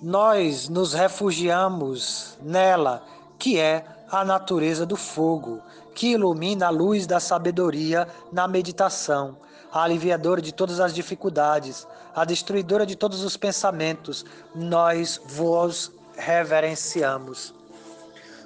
nós 0.00 0.68
nos 0.68 0.92
refugiamos 0.94 2.38
nela, 2.40 3.04
que 3.38 3.58
é 3.58 3.84
a 4.10 4.24
natureza 4.24 4.86
do 4.86 4.96
fogo, 4.96 5.60
que 5.94 6.12
ilumina 6.12 6.66
a 6.66 6.70
luz 6.70 7.06
da 7.06 7.18
sabedoria 7.18 8.06
na 8.32 8.46
meditação, 8.46 9.36
a 9.72 9.82
aliviadora 9.82 10.40
de 10.40 10.52
todas 10.52 10.78
as 10.78 10.94
dificuldades, 10.94 11.86
a 12.14 12.24
destruidora 12.24 12.86
de 12.86 12.96
todos 12.96 13.22
os 13.24 13.36
pensamentos. 13.36 14.24
Nós 14.54 15.20
vos 15.26 15.90
reverenciamos. 16.16 17.52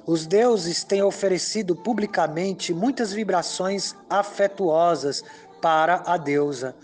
Os 0.07 0.27
deuses 0.27 0.83
têm 0.83 1.03
oferecido 1.03 1.77
publicamente 1.77 2.75
muitas 2.75 3.13
vibrações 3.13 3.95
afetuosas 4.11 5.23
para 5.61 6.03
a 6.07 6.17
deusa. 6.17 6.75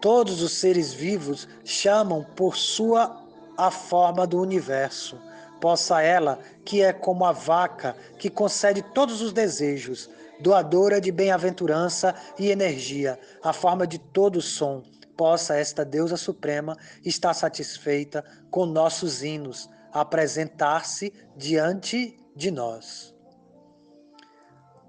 Todos 0.00 0.40
os 0.40 0.52
seres 0.52 0.92
vivos 0.92 1.48
chamam 1.64 2.24
por 2.36 2.56
sua 2.56 3.19
a 3.60 3.70
forma 3.70 4.26
do 4.26 4.40
universo. 4.40 5.20
Possa 5.60 6.00
ela, 6.00 6.38
que 6.64 6.82
é 6.82 6.94
como 6.94 7.26
a 7.26 7.32
vaca, 7.32 7.94
que 8.18 8.30
concede 8.30 8.80
todos 8.80 9.20
os 9.20 9.34
desejos, 9.34 10.08
doadora 10.40 10.98
de 10.98 11.12
bem-aventurança 11.12 12.14
e 12.38 12.50
energia, 12.50 13.20
a 13.42 13.52
forma 13.52 13.86
de 13.86 13.98
todo 13.98 14.40
som, 14.40 14.82
possa 15.14 15.54
esta 15.54 15.84
deusa 15.84 16.16
suprema 16.16 16.74
estar 17.04 17.34
satisfeita 17.34 18.24
com 18.50 18.64
nossos 18.64 19.22
hinos, 19.22 19.68
apresentar-se 19.92 21.12
diante 21.36 22.16
de 22.34 22.50
nós. 22.50 23.14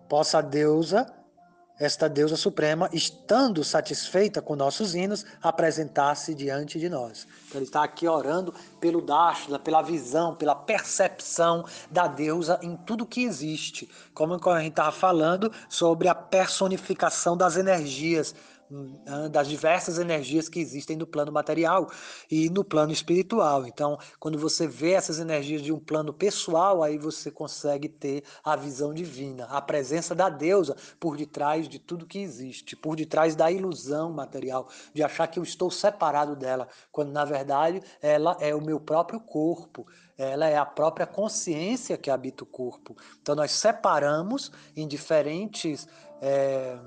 Possa 0.08 0.38
a 0.38 0.42
deusa, 0.42 1.14
esta 1.82 2.08
deusa 2.08 2.38
suprema, 2.38 2.88
estando 2.94 3.64
satisfeita 3.64 4.40
com 4.40 4.56
nossos 4.56 4.94
hinos, 4.94 5.26
apresentar-se 5.42 6.36
diante 6.36 6.80
de 6.80 6.88
nós. 6.88 7.28
Então 7.48 7.60
ele 7.60 7.66
está 7.66 7.84
aqui 7.84 8.08
orando 8.08 8.54
pelo 8.80 9.02
Dashla, 9.02 9.58
pela 9.58 9.82
visão, 9.82 10.36
pela 10.36 10.54
percepção 10.54 11.66
da 11.90 12.06
deusa 12.08 12.60
em 12.62 12.76
tudo 12.76 13.04
que 13.04 13.24
existe. 13.24 13.90
Como 14.14 14.36
a 14.36 14.60
gente 14.60 14.74
estava 14.74 14.92
falando 14.92 15.52
sobre 15.68 16.08
a 16.08 16.14
personificação 16.14 17.36
das 17.36 17.58
energias, 17.58 18.36
das 19.30 19.48
diversas 19.48 20.00
energias 20.00 20.48
que 20.48 20.60
existem 20.60 20.96
no 20.96 21.06
plano 21.06 21.32
material 21.32 21.90
e 22.30 22.50
no 22.50 22.64
plano 22.64 22.92
espiritual. 22.92 23.68
Então, 23.68 23.98
quando 24.20 24.38
você 24.38 24.68
vê 24.68 24.92
essas 24.92 25.20
energias 25.20 25.62
de 25.62 25.74
um 25.74 25.80
plano 25.80 26.14
pessoal, 26.14 26.82
aí 26.82 26.98
você 26.98 27.30
consegue 27.30 27.90
ter 27.90 28.24
a 28.44 28.56
visão 28.56 28.94
divina, 28.94 29.46
a 29.46 29.62
presença 29.62 30.16
da 30.16 30.30
deusa 30.30 30.76
por 31.00 31.18
detrás 31.18 31.68
de 31.68 31.80
tudo 31.80 32.06
que 32.06 32.20
existe, 32.20 32.76
por 32.76 32.96
detrás 32.96 33.36
da 33.36 33.52
ilusão 33.52 34.12
material, 34.12 34.70
de 34.94 35.04
achar 35.04 35.28
que 35.28 35.40
eu 35.40 35.44
estou 35.44 35.70
separado 35.70 36.36
dela, 36.36 36.68
quando 36.92 37.12
na 37.12 37.26
verdade 37.26 37.82
ela 38.02 38.38
é 38.40 38.56
o 38.56 38.62
meu 38.62 38.80
próprio 38.80 39.20
corpo 39.20 39.86
ela 40.18 40.48
é 40.48 40.56
a 40.56 40.66
própria 40.66 41.08
consciência 41.08 41.98
que 41.98 42.12
habita 42.12 42.44
o 42.44 42.48
corpo. 42.48 42.96
Então 43.20 43.34
nós 43.34 43.52
separamos 43.52 44.52
em 44.76 44.88
diferentes 44.88 45.88
é, 46.22 46.78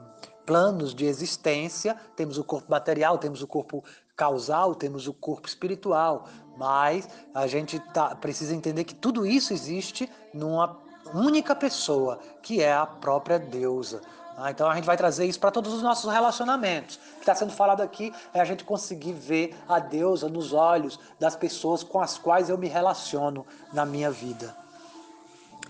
planos 0.46 0.94
de 0.94 1.06
existência, 1.06 1.96
temos 2.16 2.38
o 2.38 2.44
corpo 2.44 2.70
material, 2.70 3.18
temos 3.18 3.42
o 3.42 3.46
corpo 3.46 3.84
causal, 4.16 4.74
temos 4.74 5.08
o 5.08 5.12
corpo 5.12 5.48
espiritual, 5.48 6.28
mas 6.56 7.08
a 7.34 7.46
gente 7.46 7.78
tá, 7.92 8.14
precisa 8.14 8.54
entender 8.54 8.84
que 8.84 8.94
tudo 8.94 9.26
isso 9.26 9.52
existe 9.52 10.08
numa 10.32 10.78
única 11.12 11.54
pessoa, 11.54 12.18
que 12.42 12.62
é 12.62 12.72
a 12.72 12.86
própria 12.86 13.38
deusa. 13.38 14.00
Ah, 14.36 14.50
então 14.50 14.68
a 14.68 14.74
gente 14.74 14.84
vai 14.84 14.96
trazer 14.96 15.26
isso 15.26 15.38
para 15.38 15.50
todos 15.50 15.72
os 15.72 15.82
nossos 15.82 16.12
relacionamentos. 16.12 16.96
O 16.96 17.14
que 17.16 17.20
está 17.20 17.34
sendo 17.34 17.52
falado 17.52 17.82
aqui 17.82 18.12
é 18.32 18.40
a 18.40 18.44
gente 18.44 18.64
conseguir 18.64 19.12
ver 19.12 19.56
a 19.68 19.78
deusa 19.78 20.28
nos 20.28 20.52
olhos 20.52 20.98
das 21.20 21.36
pessoas 21.36 21.84
com 21.84 22.00
as 22.00 22.18
quais 22.18 22.48
eu 22.48 22.58
me 22.58 22.66
relaciono 22.66 23.46
na 23.72 23.84
minha 23.84 24.10
vida 24.10 24.63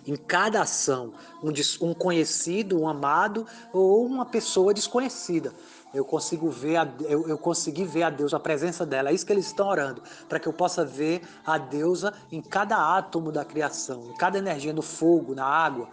em 0.07 0.17
cada 0.17 0.63
ação, 0.63 1.13
um, 1.43 1.51
um 1.87 1.95
conhecido, 1.95 2.81
um 2.81 2.89
amado 2.89 3.47
ou 3.73 4.05
uma 4.05 4.27
pessoa 4.27 4.75
desconhecida. 4.75 5.53
Eu 5.95 6.05
consigo 6.05 6.51
ver 6.51 6.77
a, 6.77 6.93
eu, 7.03 7.29
eu 7.29 7.39
consegui 7.39 7.85
ver 7.85 8.03
a 8.03 8.11
Deus, 8.11 8.35
a 8.35 8.41
presença 8.41 8.85
dela. 8.85 9.11
É 9.11 9.13
isso 9.13 9.25
que 9.25 9.33
eles 9.33 9.47
estão 9.47 9.69
orando, 9.69 10.03
para 10.29 10.41
que 10.41 10.49
eu 10.49 10.53
possa 10.53 10.85
ver 10.85 11.23
a 11.47 11.57
deusa 11.57 12.13
em 12.33 12.43
cada 12.43 12.97
átomo 12.97 13.31
da 13.31 13.45
criação, 13.45 14.11
em 14.11 14.17
cada 14.17 14.37
energia 14.37 14.73
no 14.73 14.83
fogo, 14.83 15.35
na 15.35 15.45
água. 15.45 15.89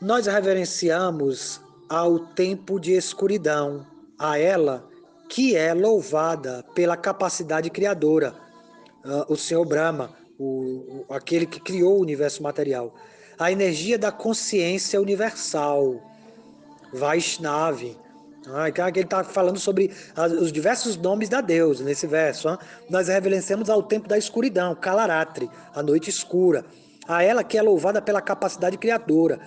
Nós 0.00 0.26
reverenciamos 0.26 1.60
ao 1.88 2.20
tempo 2.20 2.78
de 2.78 2.92
escuridão, 2.92 3.84
a 4.16 4.38
ela 4.38 4.88
que 5.28 5.56
é 5.56 5.74
louvada 5.74 6.64
pela 6.74 6.96
capacidade 6.96 7.68
criadora, 7.70 8.34
uh, 9.04 9.32
o 9.32 9.36
Senhor 9.36 9.64
Brahma, 9.64 10.10
o, 10.40 11.04
aquele 11.10 11.44
que 11.44 11.60
criou 11.60 11.98
o 11.98 12.00
universo 12.00 12.42
material. 12.42 12.94
A 13.38 13.52
energia 13.52 13.98
da 13.98 14.10
consciência 14.10 15.00
universal, 15.00 16.00
Vaishnavi. 16.94 17.96
Ah, 18.48 18.70
então 18.70 18.88
ele 18.88 19.00
está 19.00 19.22
falando 19.22 19.58
sobre 19.58 19.92
os 20.40 20.50
diversos 20.50 20.96
nomes 20.96 21.28
da 21.28 21.42
deusa 21.42 21.84
nesse 21.84 22.06
verso. 22.06 22.48
Ah. 22.48 22.58
Nós 22.88 23.08
reverenciamos 23.08 23.68
ao 23.68 23.82
tempo 23.82 24.08
da 24.08 24.16
escuridão, 24.16 24.74
Kalaratri, 24.74 25.50
a 25.74 25.82
noite 25.82 26.08
escura. 26.08 26.64
A 27.06 27.22
ela 27.22 27.44
que 27.44 27.58
é 27.58 27.62
louvada 27.62 28.00
pela 28.00 28.22
capacidade 28.22 28.78
criadora, 28.78 29.38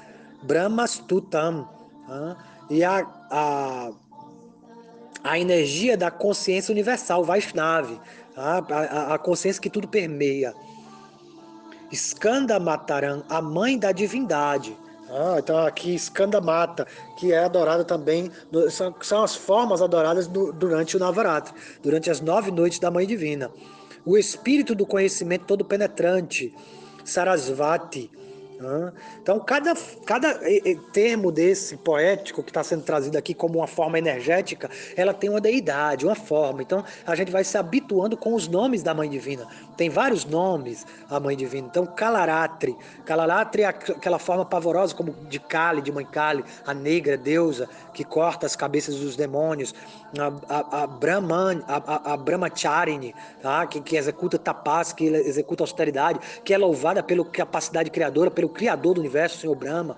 Brahmastutam. 0.43 1.67
Ah, 2.07 2.35
e 2.69 2.83
a, 2.83 2.99
a, 3.31 3.91
a 5.23 5.39
energia 5.39 5.97
da 5.97 6.11
consciência 6.11 6.71
universal, 6.71 7.23
Vaishnavi. 7.23 7.99
Ah, 8.37 8.63
a, 8.69 9.13
a 9.15 9.17
consciência 9.17 9.61
que 9.61 9.71
tudo 9.71 9.87
permeia. 9.87 10.53
Skanda 11.93 12.59
Mataram, 12.59 13.23
a 13.29 13.41
mãe 13.41 13.77
da 13.77 13.91
divindade. 13.91 14.75
Ah, 15.09 15.35
então 15.37 15.59
aqui 15.59 15.93
Skanda 15.93 16.41
Mata, 16.41 16.87
que 17.17 17.31
é 17.31 17.43
adorada 17.43 17.83
também, 17.83 18.31
são, 18.71 18.95
são 18.99 19.23
as 19.23 19.35
formas 19.35 19.79
adoradas 19.79 20.27
no, 20.27 20.51
durante 20.51 20.97
o 20.97 20.99
Navaratri, 20.99 21.53
durante 21.83 22.09
as 22.09 22.19
nove 22.19 22.49
noites 22.49 22.79
da 22.79 22.89
Mãe 22.89 23.05
Divina. 23.05 23.51
O 24.03 24.17
espírito 24.17 24.73
do 24.73 24.87
conhecimento 24.87 25.45
todo 25.45 25.63
penetrante, 25.63 26.51
Sarasvati, 27.05 28.09
então, 29.21 29.39
cada, 29.39 29.73
cada 30.05 30.39
termo 30.91 31.31
desse 31.31 31.77
poético 31.77 32.43
que 32.43 32.49
está 32.49 32.63
sendo 32.63 32.83
trazido 32.83 33.17
aqui 33.17 33.33
como 33.33 33.59
uma 33.59 33.67
forma 33.67 33.97
energética, 33.97 34.69
ela 34.95 35.13
tem 35.13 35.29
uma 35.29 35.41
deidade, 35.41 36.05
uma 36.05 36.15
forma. 36.15 36.61
Então, 36.61 36.83
a 37.05 37.15
gente 37.15 37.31
vai 37.31 37.43
se 37.43 37.57
habituando 37.57 38.15
com 38.17 38.33
os 38.33 38.47
nomes 38.47 38.83
da 38.83 38.93
Mãe 38.93 39.09
Divina. 39.09 39.47
Tem 39.77 39.89
vários 39.89 40.25
nomes 40.25 40.85
a 41.09 41.19
Mãe 41.19 41.35
Divina. 41.35 41.67
Então, 41.67 41.85
Kalaratri. 41.85 42.75
Kalaratri 43.05 43.63
é 43.63 43.67
aquela 43.67 44.19
forma 44.19 44.45
pavorosa, 44.45 44.95
como 44.95 45.13
de 45.27 45.39
Kali, 45.39 45.81
de 45.81 45.91
Mãe 45.91 46.05
Kali, 46.05 46.43
a 46.65 46.73
negra 46.73 47.17
deusa 47.17 47.69
que 47.93 48.03
corta 48.03 48.45
as 48.45 48.55
cabeças 48.55 48.95
dos 48.95 49.15
demônios. 49.15 49.73
A, 50.17 50.55
a, 50.55 50.83
a, 50.83 50.87
Brahman, 50.87 51.63
a, 51.67 52.13
a 52.13 52.17
Brahmacharini, 52.17 53.15
tá? 53.41 53.65
que, 53.65 53.81
que 53.81 53.95
executa 53.95 54.37
tapas, 54.37 54.93
que 54.93 55.05
executa 55.05 55.63
austeridade, 55.63 56.19
que 56.43 56.53
é 56.53 56.57
louvada 56.57 57.01
pela 57.01 57.25
capacidade 57.25 57.89
criadora, 57.89 58.29
pelo 58.29 58.49
Criador 58.53 58.95
do 58.95 59.01
universo, 59.01 59.37
o 59.37 59.41
Senhor 59.41 59.55
Brahma 59.55 59.97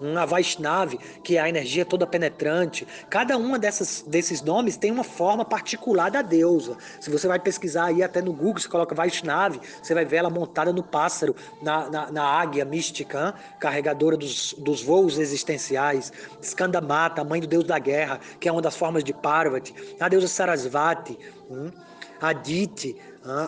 uma 0.00 0.24
Vaishnava, 0.24 0.96
que 1.22 1.36
é 1.36 1.40
a 1.40 1.48
energia 1.48 1.84
toda 1.84 2.06
penetrante. 2.06 2.86
Cada 3.08 3.36
uma 3.36 3.58
desses 3.58 4.40
nomes 4.42 4.76
tem 4.76 4.90
uma 4.90 5.04
forma 5.04 5.44
particular 5.44 6.10
da 6.10 6.22
deusa. 6.22 6.76
Se 6.98 7.10
você 7.10 7.28
vai 7.28 7.38
pesquisar 7.38 7.86
aí 7.86 8.02
até 8.02 8.22
no 8.22 8.32
Google, 8.32 8.58
você 8.58 8.68
coloca 8.68 8.94
Vaishnava, 8.94 9.60
você 9.82 9.92
vai 9.92 10.04
ver 10.04 10.16
ela 10.16 10.30
montada 10.30 10.72
no 10.72 10.82
pássaro, 10.82 11.36
na, 11.60 11.90
na, 11.90 12.10
na 12.10 12.24
águia 12.24 12.64
mística, 12.64 13.34
carregadora 13.58 14.16
dos, 14.16 14.54
dos 14.54 14.82
voos 14.82 15.18
existenciais. 15.18 16.12
Skandamata, 16.40 17.22
mãe 17.22 17.40
do 17.40 17.46
deus 17.46 17.64
da 17.64 17.78
guerra, 17.78 18.18
que 18.38 18.48
é 18.48 18.52
uma 18.52 18.62
das 18.62 18.76
formas 18.76 19.04
de 19.04 19.12
Parvati. 19.12 19.74
A 20.00 20.08
deusa 20.08 20.28
Sarasvati. 20.28 21.18
Hum? 21.50 21.70
Aditi, 22.20 22.96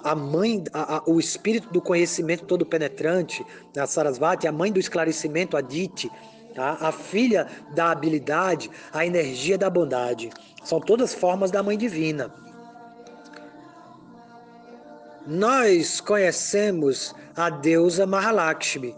a 0.05 0.15
mãe, 0.15 0.65
a, 0.73 0.97
a, 0.97 1.03
o 1.07 1.19
espírito 1.19 1.71
do 1.71 1.81
conhecimento 1.81 2.45
todo 2.45 2.67
penetrante, 2.67 3.45
a 3.77 3.87
Sarasvati, 3.87 4.47
a 4.47 4.53
mãe 4.53 4.71
do 4.71 4.81
esclarecimento, 4.81 5.57
Aditi, 5.57 6.11
tá? 6.55 6.77
a 6.81 6.93
filha 6.93 7.47
da 7.75 7.91
habilidade, 7.91 8.71
a 8.93 9.05
energia 9.05 9.57
da 9.57 9.71
bondade. 9.71 10.31
São 10.65 10.81
todas 10.81 11.15
formas 11.15 11.51
da 11.51 11.63
mãe 11.63 11.77
divina. 11.77 12.33
Nós 15.27 16.01
conhecemos 16.01 17.15
a 17.37 17.49
deusa 17.49 18.07
Mahalakshmi 18.07 18.95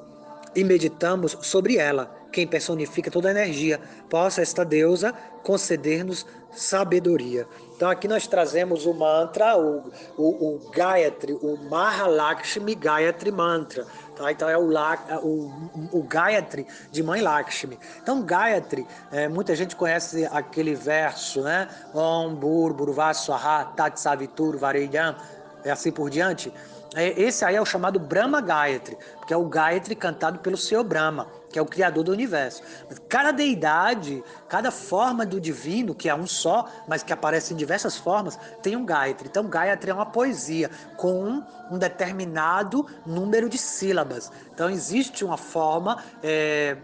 e 0.56 0.64
meditamos 0.64 1.36
sobre 1.42 1.76
ela, 1.76 2.14
quem 2.32 2.46
personifica 2.46 3.10
toda 3.10 3.28
a 3.28 3.30
energia. 3.30 3.80
Possa 4.08 4.40
esta 4.40 4.64
deusa 4.64 5.12
conceder-nos 5.42 6.26
sabedoria. 6.50 7.46
Então 7.76 7.90
aqui 7.90 8.06
nós 8.06 8.26
trazemos 8.26 8.86
o 8.86 8.94
mantra, 8.94 9.56
o, 9.56 9.90
o, 10.16 10.54
o 10.54 10.70
Gayatri, 10.70 11.32
o 11.32 11.56
Mahalakshmi 11.68 12.74
Gayatri 12.74 13.32
Mantra. 13.32 13.84
Tá? 14.14 14.30
Então 14.30 14.48
é 14.48 14.56
o, 14.56 14.72
é 14.72 15.18
o, 15.20 15.50
o 15.92 16.02
Gayatri 16.02 16.66
de 16.92 17.02
Mãe 17.02 17.20
Lakshmi. 17.20 17.78
Então 18.00 18.22
Gayatri, 18.22 18.86
é, 19.10 19.28
muita 19.28 19.56
gente 19.56 19.74
conhece 19.74 20.24
aquele 20.30 20.74
verso, 20.74 21.42
né? 21.42 21.68
Om 21.92 22.34
Burbur 22.36 22.92
Vaswaha 22.92 23.64
Tat 23.76 23.98
Savitur 23.98 24.56
Vareyam 24.56 25.16
é 25.64 25.70
assim 25.70 25.90
por 25.90 26.10
diante. 26.10 26.52
É, 26.94 27.20
esse 27.20 27.44
aí 27.44 27.56
é 27.56 27.60
o 27.60 27.66
chamado 27.66 27.98
Brahma 27.98 28.40
Gayatri, 28.40 28.96
que 29.26 29.34
é 29.34 29.36
o 29.36 29.46
Gayatri 29.46 29.96
cantado 29.96 30.38
pelo 30.38 30.56
Senhor 30.56 30.84
Brahma, 30.84 31.26
que 31.50 31.58
é 31.58 31.62
o 31.62 31.66
criador 31.66 32.04
do 32.04 32.12
universo. 32.12 32.62
Cada 33.08 33.32
deidade, 33.32 34.22
cada 34.48 34.70
forma 34.70 35.26
do 35.26 35.40
divino, 35.40 35.94
que 35.94 36.08
é 36.08 36.14
um 36.14 36.26
só, 36.26 36.68
mas 36.86 37.02
que 37.02 37.12
aparece 37.12 37.52
em 37.52 37.56
diversas 37.56 37.96
formas, 37.96 38.38
tem 38.62 38.76
um 38.76 38.86
Gayatri. 38.86 39.28
Então, 39.28 39.48
Gayatri 39.48 39.90
é 39.90 39.94
uma 39.94 40.06
poesia 40.06 40.70
com 40.96 41.42
um, 41.70 41.78
determinado 41.78 42.86
número 43.04 43.48
de 43.48 43.58
sílabas. 43.58 44.30
Então, 44.52 44.70
existe 44.70 45.24
uma 45.24 45.36
forma. 45.36 46.02
É, 46.22 46.76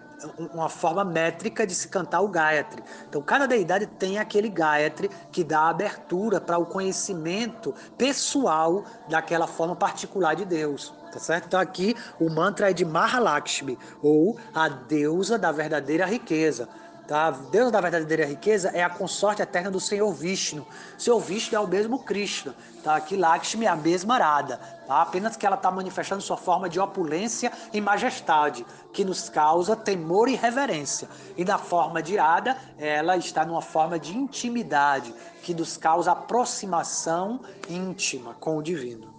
uma 0.52 0.68
forma 0.68 1.04
métrica 1.04 1.66
de 1.66 1.74
se 1.74 1.88
cantar 1.88 2.20
o 2.20 2.28
Gayatri. 2.28 2.82
Então, 3.08 3.22
cada 3.22 3.46
deidade 3.46 3.86
tem 3.86 4.18
aquele 4.18 4.48
Gayatri 4.48 5.10
que 5.30 5.42
dá 5.42 5.68
abertura 5.68 6.40
para 6.40 6.58
o 6.58 6.66
conhecimento 6.66 7.74
pessoal 7.96 8.84
daquela 9.08 9.46
forma 9.46 9.76
particular 9.76 10.34
de 10.34 10.44
Deus. 10.44 10.92
Tá 11.12 11.18
certo? 11.18 11.46
Então 11.46 11.58
aqui 11.58 11.96
o 12.20 12.30
mantra 12.30 12.70
é 12.70 12.72
de 12.72 12.84
Mahalakshmi, 12.84 13.76
ou 14.00 14.38
a 14.54 14.68
deusa 14.68 15.36
da 15.36 15.50
verdadeira 15.50 16.06
riqueza. 16.06 16.68
Tá? 17.10 17.32
Deus 17.32 17.72
da 17.72 17.80
verdadeira 17.80 18.24
riqueza 18.24 18.68
é 18.68 18.84
a 18.84 18.88
consorte 18.88 19.42
eterna 19.42 19.68
do 19.68 19.80
Senhor 19.80 20.12
Vishnu. 20.12 20.64
O 20.96 21.02
Senhor 21.02 21.18
Vishnu 21.18 21.56
é 21.56 21.60
o 21.60 21.66
mesmo 21.66 21.98
Krishna. 21.98 22.54
Tá? 22.84 22.94
Aqui 22.94 23.16
Lakshmi 23.16 23.66
é 23.66 23.68
a 23.68 23.74
mesma 23.74 24.14
Arada. 24.14 24.58
Tá? 24.86 25.02
Apenas 25.02 25.36
que 25.36 25.44
ela 25.44 25.56
está 25.56 25.72
manifestando 25.72 26.22
sua 26.22 26.36
forma 26.36 26.68
de 26.68 26.78
opulência 26.78 27.50
e 27.72 27.80
majestade, 27.80 28.64
que 28.92 29.04
nos 29.04 29.28
causa 29.28 29.74
temor 29.74 30.28
e 30.28 30.36
reverência. 30.36 31.08
E 31.36 31.44
na 31.44 31.58
forma 31.58 32.00
de 32.00 32.12
Irada, 32.12 32.56
ela 32.78 33.16
está 33.16 33.44
numa 33.44 33.60
forma 33.60 33.98
de 33.98 34.16
intimidade, 34.16 35.12
que 35.42 35.52
nos 35.52 35.76
causa 35.76 36.12
aproximação 36.12 37.40
íntima 37.68 38.34
com 38.34 38.56
o 38.56 38.62
divino. 38.62 39.12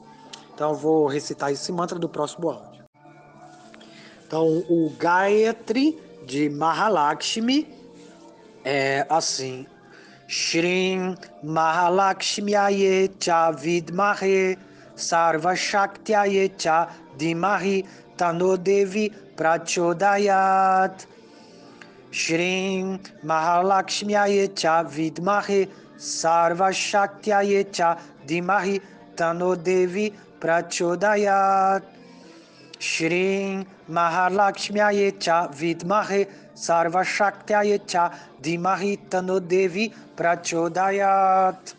Então 0.56 0.74
vou 0.74 1.08
recitar 1.08 1.52
esse 1.52 1.74
mantra 1.74 2.00
do 2.00 2.08
próximo 2.08 2.52
áudio. 2.52 2.86
Então 4.26 4.48
o 4.70 4.90
Gayatri 4.98 6.02
de 6.26 6.50
Mahalakshmi 6.50 7.81
é 8.64 9.06
assim. 9.10 9.66
Shrim 10.28 11.18
Mahalakshmiaye 11.44 13.20
cha 13.20 13.52
vidmahe 13.52 14.58
sarva 14.96 15.54
shaktiaye 15.56 16.58
cha 16.58 16.90
dimahi 17.18 17.86
tanodevi 18.18 19.12
prachodayat. 19.36 21.06
Shrim 22.12 23.00
Mahalakshmiaye 23.26 24.56
cha 24.56 24.84
vidmahe 24.84 25.68
sarva 25.98 26.72
shaktiaye 26.72 27.70
cha 27.72 27.98
dimahi 28.26 28.80
tanodevi 29.16 30.14
prachodayat. 30.40 31.84
Shrim 32.80 33.66
Mahalakshmiaye 33.90 35.20
cha 35.20 35.50
vidmahe 35.50 36.28
Sarva 36.62 37.04
Shaktyaya 37.04 37.80
Dimahi 38.40 38.96
Tanodevi 39.10 39.92
Prachodayat. 40.16 41.76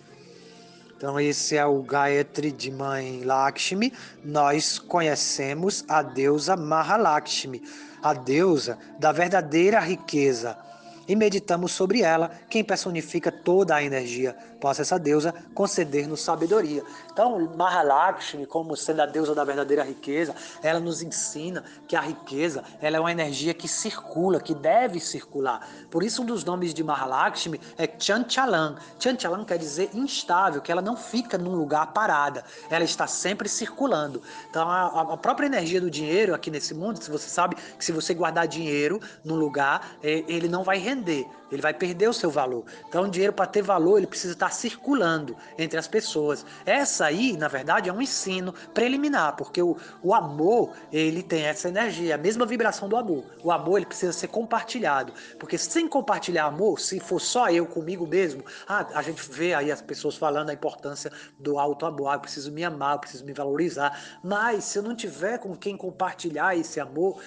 Então, 0.97 1.21
esse 1.21 1.57
é 1.57 1.65
o 1.65 1.83
Gayatri 1.83 2.51
de 2.51 2.73
Mãe 2.73 3.23
Lakshmi. 3.23 3.93
Nós 4.25 4.81
conhecemos 4.81 5.85
a 5.89 6.03
deusa 6.03 6.57
Mahalakshmi, 6.57 7.63
a 8.03 8.13
deusa 8.13 8.77
da 8.99 9.13
verdadeira 9.13 9.79
riqueza 9.79 10.59
e 11.07 11.17
meditamos 11.17 11.73
sobre 11.73 12.03
ela, 12.03 12.31
quem 12.49 12.63
personifica 12.63 13.31
toda 13.31 13.75
a 13.75 13.83
energia. 13.83 14.37
Possa 14.61 14.83
essa 14.83 14.97
deusa 14.97 15.35
conceder-nos 15.55 16.21
sabedoria. 16.21 16.85
Então, 17.13 17.53
Mahalakshmi, 17.57 18.47
como 18.47 18.77
sendo 18.77 19.03
a 19.03 19.07
deusa 19.07 19.35
da 19.35 19.43
verdadeira 19.43 19.83
riqueza, 19.83 20.35
ela 20.63 20.79
nos 20.79 21.03
ensina 21.03 21.65
que 21.89 21.97
a 21.97 22.01
riqueza 22.01 22.63
ela 22.81 22.97
é 22.97 23.01
uma 23.01 23.11
energia 23.11 23.53
que 23.53 23.67
circula, 23.67 24.41
que 24.41 24.55
deve 24.55 25.01
circular. 25.01 25.69
Por 25.91 26.05
isso, 26.05 26.23
um 26.23 26.25
dos 26.25 26.45
nomes 26.45 26.73
de 26.73 26.85
Mahalakshmi 26.85 27.61
é 27.77 27.89
Chanchalan. 27.99 28.77
Chanchalan 29.01 29.45
quer 29.45 29.59
dizer 29.59 29.91
instável, 29.95 30.61
que 30.63 30.71
ela 30.71 30.81
não 30.81 30.97
fica 30.97 31.37
num 31.37 31.57
lugar 31.57 31.93
parada, 31.93 32.45
ela 32.71 32.85
está 32.85 33.09
sempre 33.09 33.49
circulando. 33.49 34.23
Então, 34.49 34.71
a, 34.71 35.15
a 35.15 35.17
própria 35.17 35.47
energia 35.47 35.81
do 35.81 35.91
dinheiro 35.91 36.35
aqui 36.35 36.51
nesse 36.51 36.73
mundo, 36.73 37.03
se 37.03 37.11
você 37.11 37.29
sabe 37.29 37.57
que 37.57 37.85
se 37.85 37.91
você 37.91 38.15
guardar 38.15 38.47
dinheiro 38.47 39.01
num 39.25 39.35
lugar, 39.35 39.97
é, 40.03 40.25
ele 40.29 40.47
não 40.47 40.63
vai 40.63 40.79
render, 40.79 40.92
in 40.93 41.05
the 41.05 41.27
ele 41.53 41.63
vai 41.63 41.75
perder 41.75 42.09
o 42.09 42.13
seu 42.13 42.31
valor. 42.31 42.65
Então, 42.89 43.05
o 43.05 43.09
dinheiro, 43.09 43.33
para 43.33 43.47
ter 43.47 43.63
valor, 43.63 43.99
ele 43.99 44.07
precisa 44.07 44.33
estar 44.33 44.51
circulando 44.51 45.37
entre 45.59 45.79
as 45.79 45.87
pessoas. 45.87 46.45
Essa 46.65 47.07
aí, 47.07 47.37
na 47.37 47.47
verdade, 47.47 47.89
é 47.89 47.93
um 47.93 48.01
ensino 48.01 48.55
preliminar, 48.73 49.37
porque 49.37 49.63
o, 49.63 49.77
o 50.03 50.15
amor, 50.15 50.73
ele 50.91 51.23
tem 51.23 51.43
essa 51.43 51.69
energia, 51.69 52.15
a 52.15 52.19
mesma 52.19 52.47
vibração 52.47 52.89
do 52.89 52.97
amor. 52.97 53.25
O 53.45 53.53
amor, 53.53 53.77
ele 53.77 53.87
precisa 53.87 54.13
ser 54.13 54.29
compartilhado, 54.29 55.13
porque 55.39 55.59
sem 55.59 55.87
compartilhar 55.87 56.47
amor, 56.47 56.81
se 56.81 56.99
for 56.99 57.21
só 57.21 57.51
eu 57.51 57.67
comigo 57.67 58.07
mesmo, 58.07 58.45
ah, 58.67 58.87
a 58.95 59.03
gente 59.03 59.23
vê 59.31 59.53
aí 59.53 59.71
as 59.71 59.83
pessoas 59.83 60.17
falando 60.17 60.51
a 60.51 60.55
importância 60.55 61.13
do 61.39 61.59
alto 61.59 61.85
amor, 61.85 62.09
ah, 62.09 62.15
eu 62.15 62.21
preciso 62.21 62.51
me 62.51 62.65
amar, 62.65 62.95
eu 62.95 63.01
preciso 63.01 63.25
me 63.25 63.33
valorizar, 63.33 64.19
mas 64.23 64.65
se 64.65 64.79
eu 64.79 64.83
não 64.83 64.97
tiver 64.97 65.39
com 65.39 65.55
quem 65.55 65.77
compartilhar 65.77 66.57
esse 66.57 66.81
amor, 66.81 67.21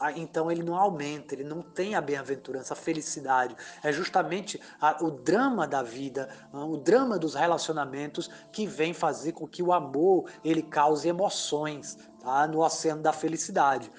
ah, 0.00 0.12
então 0.14 0.50
ele 0.50 0.62
não 0.62 0.76
aumenta, 0.76 1.34
ele 1.34 1.44
não 1.44 1.62
tem 1.62 1.94
a 1.94 2.00
bem-aventurança, 2.00 2.74
a 2.74 2.76
felicidade. 2.76 3.55
É 3.82 3.92
justamente 3.92 4.60
a, 4.80 5.02
o 5.04 5.10
drama 5.10 5.66
da 5.66 5.82
vida, 5.82 6.28
ah, 6.52 6.64
o 6.64 6.76
drama 6.76 7.18
dos 7.18 7.34
relacionamentos 7.34 8.30
que 8.52 8.66
vem 8.66 8.92
fazer 8.92 9.32
com 9.32 9.46
que 9.46 9.62
o 9.62 9.72
amor 9.72 10.30
ele 10.44 10.62
cause 10.62 11.08
emoções 11.08 11.98
tá? 12.20 12.46
no 12.46 12.60
oceano 12.60 13.02
da 13.02 13.12
felicidade. 13.12 13.90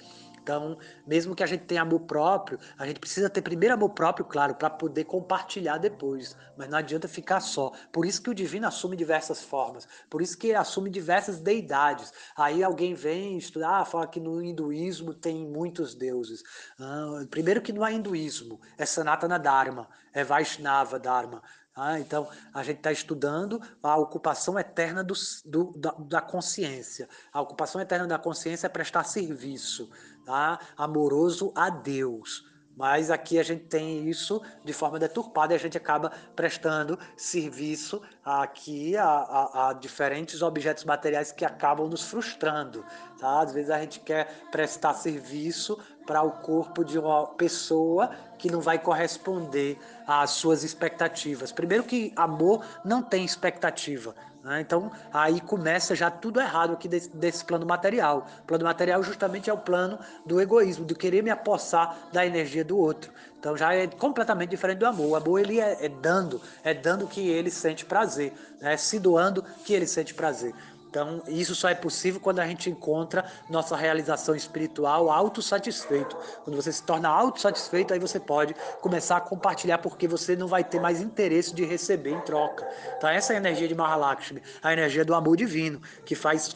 Então, 0.48 0.78
mesmo 1.06 1.36
que 1.36 1.44
a 1.44 1.46
gente 1.46 1.66
tenha 1.66 1.82
amor 1.82 2.00
próprio, 2.00 2.58
a 2.78 2.88
gente 2.88 3.02
precisa 3.02 3.30
ter 3.30 3.42
primeiro 3.42 3.76
amor 3.76 3.90
próprio, 3.90 4.26
claro, 4.26 4.56
para 4.56 4.70
poder 4.70 5.04
compartilhar 5.04 5.78
depois. 5.78 6.38
Mas 6.56 6.70
não 6.70 6.78
adianta 6.78 7.06
ficar 7.06 7.42
só. 7.42 7.74
Por 7.92 8.06
isso 8.06 8.22
que 8.22 8.30
o 8.30 8.34
divino 8.34 8.66
assume 8.66 8.96
diversas 8.96 9.44
formas. 9.44 9.86
Por 10.10 10.22
isso 10.22 10.38
que 10.38 10.54
assume 10.54 10.90
diversas 10.90 11.42
deidades. 11.42 12.14
Aí 12.38 12.64
alguém 12.64 12.94
vem 12.94 13.38
estudar, 13.38 13.84
fala 13.84 14.08
que 14.08 14.22
no 14.22 14.42
hinduísmo 14.42 15.14
tem 15.14 15.46
muitos 15.46 15.94
deuses. 15.94 16.42
Ah, 16.80 17.26
primeiro 17.30 17.62
que 17.62 17.74
não 17.74 17.86
é 17.86 17.92
hinduísmo, 17.92 18.62
é 18.78 18.86
Sanatana 18.86 19.38
Dharma, 19.38 19.90
é 20.14 20.24
Vaishnava 20.24 20.98
Dharma. 20.98 21.44
Ah, 21.80 22.00
então, 22.00 22.28
a 22.52 22.64
gente 22.64 22.78
está 22.78 22.92
estudando 22.92 23.62
a 23.84 23.96
ocupação 23.98 24.58
eterna 24.58 25.04
do, 25.04 25.14
do, 25.46 25.74
da, 25.78 25.92
da, 25.92 26.22
consciência. 26.22 27.08
A 27.32 27.40
ocupação 27.40 27.80
eterna 27.80 28.08
da 28.08 28.18
consciência 28.18 28.66
é 28.66 28.70
prestar 28.70 29.04
serviço 29.04 29.88
tá? 30.28 30.60
amoroso 30.76 31.54
a 31.56 31.70
Deus. 31.70 32.46
Mas 32.76 33.10
aqui 33.10 33.40
a 33.40 33.44
gente 33.44 33.64
tem 33.64 34.08
isso 34.08 34.40
de 34.64 34.72
forma 34.72 35.00
deturpada 35.00 35.52
e 35.52 35.56
a 35.56 35.60
gente 35.60 35.76
acaba 35.76 36.12
prestando 36.36 37.00
serviço 37.16 38.00
aqui 38.24 38.96
a, 38.96 39.04
a, 39.04 39.70
a, 39.70 39.74
diferentes 39.74 40.44
objetos 40.44 40.84
materiais 40.84 41.32
que 41.32 41.44
acabam 41.44 41.90
nos 41.90 42.04
frustrando. 42.04 42.86
Tá? 43.20 43.42
Às 43.42 43.52
vezes 43.52 43.72
a 43.72 43.80
gente 43.80 44.00
quer 44.02 44.48
prestar 44.52 44.94
serviço 44.94 45.80
para 46.06 46.22
o 46.22 46.30
corpo 46.30 46.86
de 46.86 47.00
uma 47.00 47.26
pessoa 47.26 48.12
que 48.38 48.52
não 48.52 48.62
vai 48.62 48.78
corresponder 48.78 49.80
às 50.06 50.32
suas 50.32 50.64
expectativas. 50.64 51.52
Primeiro 51.52 51.84
que 51.84 52.14
amor 52.16 52.64
não 52.86 53.02
tem 53.02 53.26
expectativa. 53.26 54.14
Né? 54.48 54.62
Então, 54.62 54.90
aí 55.14 55.42
começa 55.42 55.94
já 55.94 56.10
tudo 56.10 56.40
errado 56.40 56.72
aqui 56.72 56.88
desse, 56.88 57.10
desse, 57.10 57.44
plano 57.44 57.66
material. 57.66 58.26
O 58.44 58.48
plano 58.48 58.64
material 58.64 59.04
justamente 59.04 59.50
é 59.50 59.54
o 59.54 59.58
plano 59.58 60.00
do 60.26 60.40
egoísmo, 60.40 60.86
de 60.86 60.96
querer 60.96 61.22
me 61.22 61.30
apossar 61.30 61.98
da 62.14 62.26
energia 62.26 62.64
do 62.64 62.78
outro. 62.78 63.12
Então 63.38 63.58
já 63.58 63.74
é 63.74 63.88
completamente 63.88 64.50
diferente 64.52 64.78
do 64.78 64.86
amor. 64.86 65.08
O 65.10 65.16
amor 65.18 65.42
ele 65.42 65.60
é, 65.60 65.86
é 65.86 65.90
dando, 65.90 66.42
é 66.64 66.74
dando 66.74 67.08
que 67.08 67.28
ele 67.28 67.52
sente 67.52 67.84
prazer, 67.84 68.32
né? 68.62 68.74
é 68.74 68.78
se 68.78 69.00
doando 69.00 69.44
que 69.66 69.74
ele 69.74 69.86
sente 69.86 70.14
prazer. 70.14 70.56
Então, 70.90 71.22
isso 71.28 71.54
só 71.54 71.70
é 71.70 71.76
possível 71.76 72.20
quando 72.20 72.40
a 72.40 72.48
gente 72.48 72.70
encontra 72.70 73.26
nossa 73.50 73.76
realização 73.76 74.36
espiritual 74.36 75.12
autossatisfeito. 75.12 76.18
Quando 76.44 76.56
você 76.56 76.72
se 76.72 76.82
torna 76.84 77.10
autossatisfeito, 77.10 77.94
aí 77.94 78.00
você 78.00 78.20
pode 78.20 78.56
começar 78.82 79.18
a 79.18 79.22
compartilhar, 79.22 79.80
porque 79.80 80.08
você 80.08 80.36
não 80.36 80.48
vai 80.48 80.64
ter 80.64 80.80
mais 80.80 81.02
interesse 81.02 81.54
de 81.54 81.66
receber 81.66 82.12
em 82.12 82.22
troca. 82.22 82.68
Então, 82.98 83.10
essa 83.10 83.34
é 83.34 83.36
a 83.36 83.40
energia 83.40 83.68
de 83.68 83.76
Mahalakshmi, 83.76 84.42
a 84.64 84.74
energia 84.74 85.04
do 85.04 85.14
amor 85.14 85.36
divino, 85.36 85.82
que 86.06 86.16
faz 86.16 86.56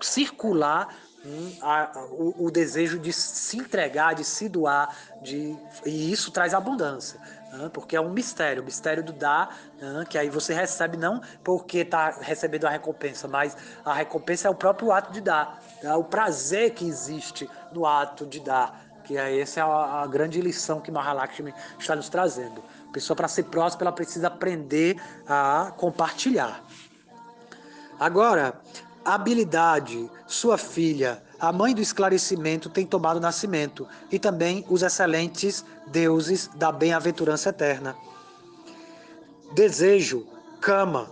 circular 0.00 0.88
hum, 1.24 1.56
a, 1.62 1.90
o, 2.10 2.46
o, 2.46 2.50
desejo 2.50 2.98
de 2.98 3.12
se 3.12 3.58
entregar, 3.58 4.14
de 4.14 4.24
se 4.24 4.48
doar, 4.48 4.94
de, 5.22 5.56
e 5.84 6.12
isso 6.12 6.30
traz 6.30 6.54
abundância 6.54 7.20
porque 7.72 7.96
é 7.96 8.00
um 8.00 8.10
mistério, 8.10 8.62
o 8.62 8.64
mistério 8.64 9.02
do 9.02 9.12
dar, 9.12 9.56
que 10.08 10.18
aí 10.18 10.28
você 10.28 10.52
recebe 10.52 10.96
não 10.96 11.20
porque 11.42 11.78
está 11.78 12.10
recebendo 12.20 12.66
a 12.66 12.70
recompensa, 12.70 13.28
mas 13.28 13.56
a 13.84 13.94
recompensa 13.94 14.48
é 14.48 14.50
o 14.50 14.54
próprio 14.54 14.92
ato 14.92 15.12
de 15.12 15.20
dar, 15.20 15.62
é 15.82 15.94
o 15.94 16.04
prazer 16.04 16.72
que 16.72 16.86
existe 16.86 17.48
no 17.72 17.86
ato 17.86 18.26
de 18.26 18.40
dar, 18.40 18.84
que 19.04 19.16
é 19.16 19.38
essa 19.38 19.60
é 19.60 19.62
a, 19.62 20.02
a 20.02 20.06
grande 20.06 20.40
lição 20.40 20.80
que 20.80 20.90
Mahalakshmi 20.90 21.54
está 21.78 21.94
nos 21.94 22.08
trazendo. 22.08 22.62
A 22.88 22.92
pessoa 22.92 23.16
para 23.16 23.28
ser 23.28 23.44
próxima 23.44 23.82
ela 23.82 23.92
precisa 23.92 24.28
aprender 24.28 24.96
a 25.28 25.72
compartilhar. 25.76 26.62
Agora, 27.98 28.60
habilidade, 29.04 30.10
sua 30.26 30.56
filha, 30.56 31.22
a 31.38 31.52
mãe 31.52 31.74
do 31.74 31.82
esclarecimento, 31.82 32.70
tem 32.70 32.86
tomado 32.86 33.20
nascimento, 33.20 33.86
e 34.10 34.18
também 34.18 34.64
os 34.68 34.82
excelentes 34.82 35.64
deuses 35.88 36.48
da 36.54 36.72
bem-aventurança 36.72 37.50
eterna. 37.50 37.94
Desejo, 39.52 40.26
cama, 40.60 41.10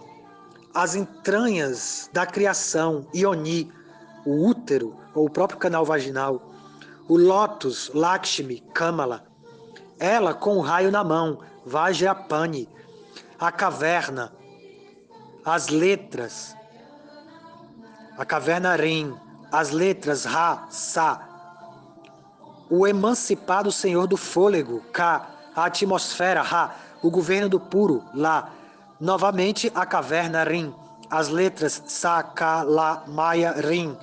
as 0.74 0.94
entranhas 0.94 2.08
da 2.12 2.24
criação, 2.24 3.06
Ioni, 3.14 3.70
o 4.24 4.46
útero 4.46 4.96
ou 5.14 5.26
o 5.26 5.30
próprio 5.30 5.58
canal 5.58 5.84
vaginal, 5.84 6.50
o 7.08 7.16
lótus, 7.16 7.90
Lakshmi, 7.92 8.60
Kamala, 8.72 9.24
ela 9.98 10.32
com 10.32 10.56
o 10.56 10.60
raio 10.60 10.90
na 10.90 11.04
mão, 11.04 11.40
Vajrapani, 11.64 12.68
a 13.38 13.52
caverna, 13.52 14.32
as 15.44 15.68
letras, 15.68 16.56
a 18.16 18.24
caverna 18.24 18.76
Rim, 18.76 19.14
as 19.50 19.70
letras 19.70 20.24
Ra, 20.24 20.66
Sa, 20.70 21.20
o 22.70 22.86
emancipado 22.86 23.70
senhor 23.70 24.06
do 24.06 24.16
fôlego, 24.16 24.80
Ka, 24.92 25.28
a 25.54 25.66
atmosfera, 25.66 26.42
Ra, 26.42 26.74
o 27.02 27.10
governo 27.10 27.48
do 27.48 27.60
puro, 27.60 28.02
Lá, 28.14 28.50
novamente 29.00 29.70
a 29.74 29.84
caverna 29.84 30.44
Rim, 30.44 30.74
as 31.10 31.28
letras 31.28 31.82
Sa, 31.86 32.22
Ka, 32.22 32.62
La, 32.62 33.04
Maya, 33.06 33.52
Rim, 33.52 33.96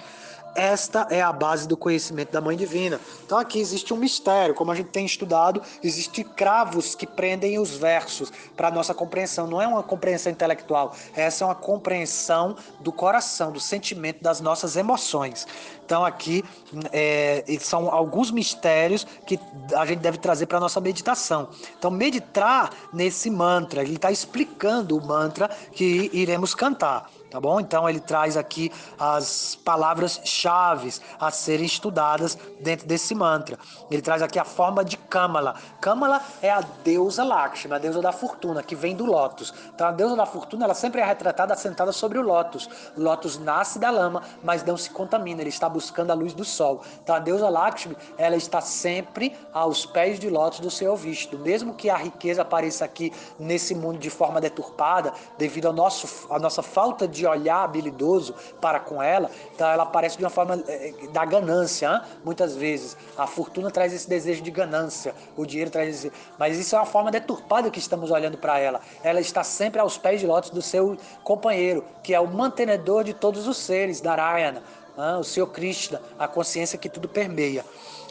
esta 0.56 1.08
é 1.10 1.22
a 1.22 1.32
base 1.32 1.68
do 1.68 1.78
conhecimento 1.78 2.32
da 2.32 2.42
Mãe 2.42 2.56
Divina. 2.56 3.00
Então 3.26 3.38
aqui 3.38 3.60
existe 3.60 3.94
um 3.94 3.98
mistério, 3.98 4.54
como 4.56 4.72
a 4.72 4.76
gente 4.76 4.90
tem 4.90 5.06
estudado, 5.06 5.62
existem 5.84 6.24
cravos 6.24 6.96
que 6.96 7.08
prendem 7.08 7.60
os 7.60 7.76
versos 7.76 8.32
para 8.56 8.72
nossa 8.72 8.94
compreensão. 8.94 9.48
Não 9.48 9.62
é 9.62 9.68
uma 9.68 9.84
compreensão 9.84 10.32
intelectual, 10.32 10.96
essa 11.16 11.44
é 11.44 11.48
uma 11.48 11.56
compreensão 11.56 12.56
do 12.80 12.92
coração, 12.92 13.52
do 13.52 13.60
sentimento, 13.60 14.22
das 14.22 14.42
nossas 14.42 14.76
emoções. 14.76 15.48
Então 15.86 16.06
aqui 16.06 16.44
é, 16.92 17.44
são 17.60 17.90
alguns 17.90 18.30
mistérios 18.30 19.08
que 19.26 19.40
a 19.76 19.86
gente 19.86 20.00
deve 20.00 20.18
trazer 20.20 20.46
para 20.46 20.60
nossa 20.60 20.80
meditação. 20.80 21.50
Então 21.78 21.90
meditar 21.90 22.72
nesse 22.94 23.30
mantra, 23.30 23.82
ele 23.82 23.96
está 23.96 24.12
explicando 24.12 24.96
o 24.96 25.04
mantra 25.04 25.50
que 25.72 26.10
iremos 26.14 26.54
cantar 26.54 27.10
tá 27.30 27.40
bom? 27.40 27.60
Então 27.60 27.88
ele 27.88 28.00
traz 28.00 28.36
aqui 28.36 28.72
as 28.98 29.56
palavras-chave 29.56 30.94
a 31.20 31.32
serem 31.32 31.66
estudadas 31.66 32.38
dentro 32.60 32.88
desse 32.88 33.14
mantra. 33.14 33.58
Ele 33.92 34.02
traz 34.02 34.22
aqui 34.22 34.40
a 34.40 34.46
forma 34.46 34.84
de 34.84 34.98
Kamala. 34.98 35.56
Kamala 35.82 36.22
é 36.42 36.50
a 36.50 36.62
deusa 36.62 37.24
Lakshmi, 37.24 37.74
a 37.74 37.78
deusa 37.78 38.02
da 38.02 38.12
fortuna, 38.12 38.64
que 38.64 38.76
vem 38.76 38.96
do 38.96 39.06
lótus. 39.06 39.54
Então 39.74 39.88
a 39.88 39.92
deusa 39.92 40.16
da 40.16 40.26
fortuna, 40.26 40.66
ela 40.66 40.74
sempre 40.74 41.02
é 41.02 41.06
retratada 41.06 41.56
sentada 41.56 41.92
sobre 41.92 42.18
o 42.18 42.22
lótus. 42.22 42.70
Lótus 42.98 43.38
nasce 43.38 43.80
da 43.80 43.90
lama, 43.90 44.24
mas 44.44 44.64
não 44.64 44.78
se 44.78 44.90
contamina, 44.90 45.42
ele 45.42 45.50
está 45.50 45.70
buscando 45.70 46.12
a 46.12 46.14
luz 46.14 46.34
do 46.34 46.46
sol. 46.46 46.82
Então 47.04 47.16
a 47.16 47.20
deusa 47.20 47.50
Lakshmi, 47.50 47.96
ela 48.18 48.36
está 48.36 48.62
sempre 48.62 49.36
aos 49.54 49.86
pés 49.86 50.20
de 50.20 50.30
lótus 50.30 50.60
do 50.60 50.72
seu 50.72 50.96
visto. 50.96 51.38
Mesmo 51.38 51.74
que 51.74 51.90
a 51.90 51.98
riqueza 51.98 52.42
apareça 52.42 52.86
aqui 52.86 53.12
nesse 53.38 53.76
mundo 53.76 54.00
de 54.00 54.10
forma 54.10 54.42
deturpada, 54.42 55.14
devido 55.38 55.68
ao 55.68 55.74
nosso, 55.74 56.28
à 56.32 56.40
nossa 56.40 56.62
falta 56.62 57.08
de 57.08 57.19
de 57.20 57.28
olhar 57.28 57.64
habilidoso 57.64 58.34
para 58.60 58.80
com 58.80 59.02
ela, 59.02 59.30
então 59.54 59.68
ela 59.68 59.84
aparece 59.84 60.18
de 60.18 60.24
uma 60.24 60.30
forma 60.30 60.64
eh, 60.68 60.94
eh, 61.04 61.08
da 61.08 61.26
ganância, 61.26 61.88
hein? 61.88 62.02
muitas 62.24 62.56
vezes. 62.56 62.98
A 63.18 63.28
fortuna 63.28 63.70
traz 63.70 63.94
esse 63.94 64.10
desejo 64.10 64.42
de 64.42 64.52
ganância, 64.52 65.14
o 65.36 65.46
dinheiro 65.46 65.70
traz 65.70 65.90
esse... 65.90 66.12
Mas 66.38 66.58
isso 66.58 66.76
é 66.76 66.80
uma 66.80 66.86
forma 66.86 67.12
deturpada 67.12 67.70
que 67.70 67.80
estamos 67.80 68.10
olhando 68.12 68.38
para 68.38 68.58
ela. 68.58 68.82
Ela 69.04 69.20
está 69.20 69.44
sempre 69.44 69.80
aos 69.80 69.98
pés 69.98 70.20
de 70.20 70.28
lotes 70.28 70.50
do 70.50 70.62
seu 70.62 70.98
companheiro, 71.24 71.84
que 72.02 72.14
é 72.14 72.20
o 72.20 72.28
mantenedor 72.28 73.04
de 73.04 73.14
todos 73.14 73.48
os 73.48 73.58
seres, 73.58 74.02
Narayana, 74.02 74.64
hein? 74.98 75.20
o 75.20 75.24
Senhor 75.24 75.48
Krishna, 75.48 76.02
a 76.18 76.28
consciência 76.28 76.78
que 76.78 76.90
tudo 76.90 77.08
permeia. 77.08 77.66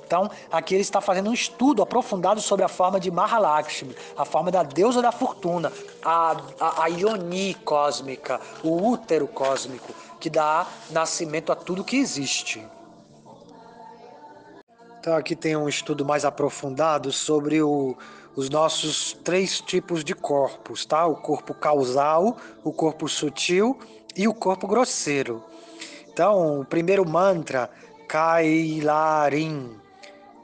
Então, 0.08 0.30
aqui 0.50 0.74
ele 0.74 0.80
está 0.80 1.02
fazendo 1.02 1.28
um 1.28 1.34
estudo 1.34 1.82
aprofundado 1.82 2.40
sobre 2.40 2.64
a 2.64 2.68
forma 2.68 2.98
de 2.98 3.10
Mahalakshmi, 3.10 3.94
a 4.16 4.24
forma 4.24 4.50
da 4.50 4.62
deusa 4.62 5.02
da 5.02 5.12
fortuna, 5.12 5.70
a, 6.02 6.34
a, 6.58 6.84
a 6.84 6.86
Ioni 6.86 7.52
cósmica, 7.62 8.40
o 8.64 8.88
útero 8.88 9.28
cósmico, 9.28 9.92
que 10.18 10.30
dá 10.30 10.66
nascimento 10.90 11.52
a 11.52 11.54
tudo 11.54 11.84
que 11.84 11.98
existe. 11.98 12.66
Então, 14.98 15.14
aqui 15.14 15.36
tem 15.36 15.54
um 15.54 15.68
estudo 15.68 16.06
mais 16.06 16.24
aprofundado 16.24 17.12
sobre 17.12 17.60
o, 17.60 17.94
os 18.34 18.48
nossos 18.48 19.12
três 19.12 19.60
tipos 19.60 20.02
de 20.02 20.14
corpos, 20.14 20.86
tá? 20.86 21.06
O 21.06 21.16
corpo 21.16 21.52
causal, 21.52 22.38
o 22.64 22.72
corpo 22.72 23.06
sutil 23.10 23.78
e 24.16 24.26
o 24.26 24.32
corpo 24.32 24.66
grosseiro. 24.66 25.44
Então, 26.10 26.62
o 26.62 26.64
primeiro 26.64 27.06
mantra, 27.06 27.70
Kailarim, 28.08 29.78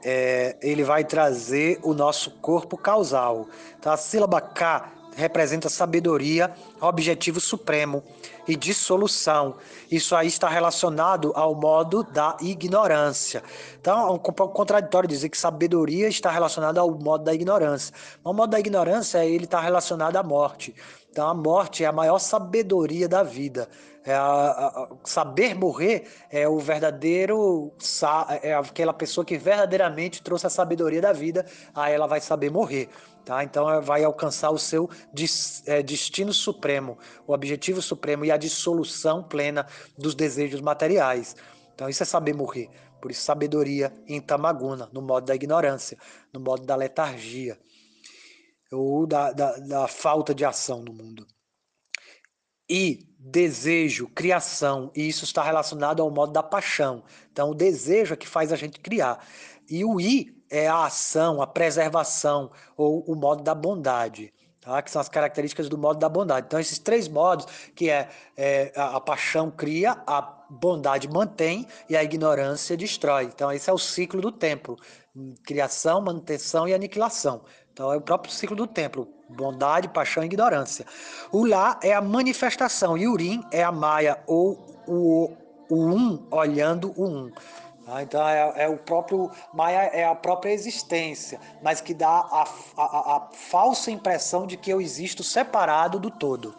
é, 0.07 0.55
ele 0.61 0.83
vai 0.83 1.03
trazer 1.03 1.79
o 1.81 1.91
nosso 1.91 2.29
corpo 2.29 2.77
causal. 2.77 3.47
Então, 3.79 3.91
a 3.91 3.97
sílaba 3.97 4.39
K 4.39 4.91
representa 5.15 5.67
sabedoria, 5.67 6.53
objetivo 6.79 7.39
supremo 7.39 8.03
e 8.47 8.55
dissolução. 8.55 9.55
Isso 9.89 10.15
aí 10.15 10.27
está 10.27 10.47
relacionado 10.47 11.31
ao 11.35 11.55
modo 11.55 12.03
da 12.03 12.37
ignorância. 12.41 13.41
Então, 13.81 14.07
é 14.07 14.11
um 14.11 14.19
pouco 14.19 14.49
contraditório 14.49 15.09
dizer 15.09 15.29
que 15.29 15.37
sabedoria 15.37 16.07
está 16.07 16.29
relacionada 16.29 16.81
ao 16.81 16.91
modo 16.91 17.23
da 17.23 17.33
ignorância. 17.33 17.93
O 18.23 18.31
modo 18.31 18.51
da 18.51 18.59
ignorância 18.59 19.25
ele 19.25 19.45
está 19.45 19.59
relacionado 19.59 20.17
à 20.17 20.21
morte. 20.21 20.75
Então, 21.15 21.29
a 21.29 21.33
morte 21.33 21.81
é 21.81 21.87
a 21.87 21.93
maior 21.93 22.19
sabedoria 22.19 23.07
da 23.07 23.23
vida. 23.23 23.69
É 24.03 24.13
a, 24.13 24.19
a, 24.21 24.89
saber 25.05 25.55
morrer 25.55 26.09
é 26.29 26.45
o 26.45 26.59
verdadeiro 26.59 27.71
é 28.41 28.53
aquela 28.53 28.93
pessoa 28.93 29.23
que 29.23 29.37
verdadeiramente 29.37 30.21
trouxe 30.21 30.45
a 30.45 30.49
sabedoria 30.49 30.99
da 30.99 31.13
vida, 31.13 31.45
aí 31.73 31.93
ela 31.93 32.05
vai 32.05 32.19
saber 32.19 32.51
morrer. 32.51 32.89
Tá? 33.23 33.45
Então 33.45 33.81
vai 33.81 34.03
alcançar 34.03 34.51
o 34.51 34.57
seu 34.57 34.89
é, 35.65 35.81
destino 35.81 36.33
supremo, 36.33 36.97
o 37.25 37.31
objetivo 37.31 37.81
supremo 37.81 38.25
e 38.25 38.31
a 38.31 38.35
dissolução 38.35 39.23
plena 39.23 39.65
dos 39.97 40.15
desejos 40.15 40.59
materiais. 40.59 41.33
Então 41.73 41.87
isso 41.87 42.03
é 42.03 42.05
saber 42.05 42.35
morrer. 42.35 42.69
Por 43.01 43.09
isso 43.09 43.21
sabedoria 43.21 43.93
em 44.05 44.19
Tamaguna, 44.19 44.89
no 44.91 45.01
modo 45.01 45.27
da 45.27 45.33
ignorância, 45.33 45.97
no 46.33 46.41
modo 46.41 46.65
da 46.65 46.75
letargia 46.75 47.57
ou 48.79 49.07
da, 49.07 49.31
da, 49.31 49.57
da 49.57 49.87
falta 49.87 50.33
de 50.33 50.45
ação 50.45 50.81
no 50.81 50.93
mundo. 50.93 51.25
E 52.69 53.07
desejo, 53.19 54.07
criação, 54.07 54.91
e 54.95 55.07
isso 55.07 55.23
está 55.23 55.43
relacionado 55.43 56.01
ao 56.01 56.11
modo 56.11 56.31
da 56.31 56.43
paixão. 56.43 57.03
Então, 57.31 57.49
o 57.49 57.55
desejo 57.55 58.13
é 58.13 58.17
que 58.17 58.27
faz 58.27 58.51
a 58.51 58.55
gente 58.55 58.79
criar. 58.79 59.25
E 59.69 59.83
o 59.83 59.99
I 59.99 60.35
é 60.49 60.67
a 60.67 60.85
ação, 60.85 61.41
a 61.41 61.47
preservação, 61.47 62.51
ou 62.77 63.03
o 63.07 63.15
modo 63.15 63.43
da 63.43 63.55
bondade. 63.55 64.31
Tá? 64.65 64.81
que 64.81 64.89
são 64.89 64.99
as 64.99 65.07
características 65.07 65.69
do 65.69 65.77
modo 65.77 65.99
da 65.99 66.09
bondade. 66.09 66.47
Então, 66.47 66.59
esses 66.59 66.79
três 66.79 67.07
modos, 67.07 67.45
que 67.75 67.87
é, 67.87 68.09
é 68.35 68.71
a, 68.75 68.95
a, 68.95 68.99
paixão 68.99 69.51
cria, 69.51 70.01
a 70.07 70.21
bondade 70.49 71.07
mantém 71.07 71.67
e 71.87 71.95
a 71.95 72.03
ignorância 72.03 72.75
destrói. 72.75 73.25
Então, 73.25 73.51
esse 73.51 73.69
é 73.69 73.73
o 73.73 73.77
ciclo 73.77 74.19
do 74.21 74.31
templo: 74.31 74.75
criação, 75.43 76.01
manutenção 76.01 76.67
e 76.67 76.73
aniquilação. 76.73 77.43
Então, 77.75 77.91
é 77.91 77.97
o 77.97 78.01
próprio 78.01 78.31
ciclo 78.31 78.55
do 78.55 78.65
templo: 78.65 79.05
bondade, 79.27 79.89
paixão 79.89 80.23
e 80.23 80.27
ignorância. 80.27 80.85
O 81.29 81.45
Lá 81.45 81.77
é 81.83 81.93
a 81.93 82.01
manifestação, 82.01 82.97
e 82.97 83.05
Urim 83.05 83.43
é 83.51 83.61
a 83.61 83.71
Maia, 83.71 84.17
ou 84.25 84.57
o, 84.87 85.33
o 85.69 85.75
Um 85.75 86.25
olhando 86.31 86.93
o 86.95 87.05
Um. 87.05 87.31
Ah, 87.85 88.01
então 88.01 88.25
é, 88.25 88.63
é, 88.63 88.69
o 88.69 88.77
próprio 88.77 89.29
Maia 89.53 89.89
é 89.93 90.05
a 90.05 90.15
própria 90.15 90.51
existência, 90.51 91.37
mas 91.61 91.81
que 91.81 91.93
dá 91.93 92.07
a, 92.07 92.47
a, 92.77 93.15
a, 93.17 93.29
falsa 93.33 93.91
impressão 93.91 94.47
de 94.47 94.55
que 94.55 94.71
eu 94.71 94.79
existo 94.79 95.21
separado 95.21 95.99
do 95.99 96.09
todo. 96.09 96.55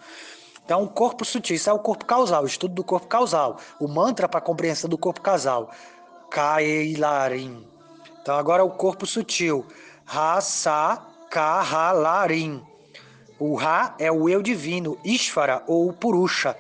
Então, 0.67 0.83
o 0.83 0.89
corpo 0.89 1.25
sutil, 1.25 1.57
isso 1.57 1.71
é 1.71 1.73
o 1.73 1.79
corpo 1.79 2.05
causal, 2.05 2.43
o 2.43 2.47
estudo 2.47 2.75
do 2.75 2.85
corpo 2.85 3.07
causal, 3.07 3.57
o 3.81 3.89
mantra 3.89 4.29
para 4.29 4.41
compreensão 4.41 4.91
do 4.91 4.99
corpo 4.99 5.23
causal, 5.23 5.71
Kailarim. 6.31 7.67
Então, 8.21 8.37
agora 8.37 8.65
o 8.65 8.71
corpo 8.71 9.07
sutil, 9.07 9.65
Rasa 10.07 11.03
Kahalarim. 11.29 12.65
O 13.39 13.55
Ra 13.57 13.95
é 13.99 14.11
o 14.11 14.29
eu 14.29 14.41
divino, 14.41 14.97
Ishvara 15.05 15.63
ou 15.67 15.93
Purusha, 15.93 16.57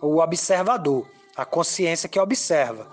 o 0.00 0.18
observador, 0.18 1.06
a 1.34 1.44
consciência 1.44 2.08
que 2.08 2.20
observa. 2.20 2.88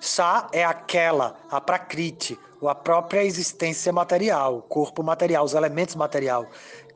Sa 0.00 0.48
é 0.50 0.64
aquela, 0.64 1.36
a 1.50 1.60
prakriti, 1.60 2.38
a 2.66 2.74
própria 2.74 3.22
existência 3.22 3.92
material, 3.92 4.62
corpo 4.62 5.02
material, 5.02 5.44
os 5.44 5.54
elementos 5.54 5.94
material. 5.94 6.46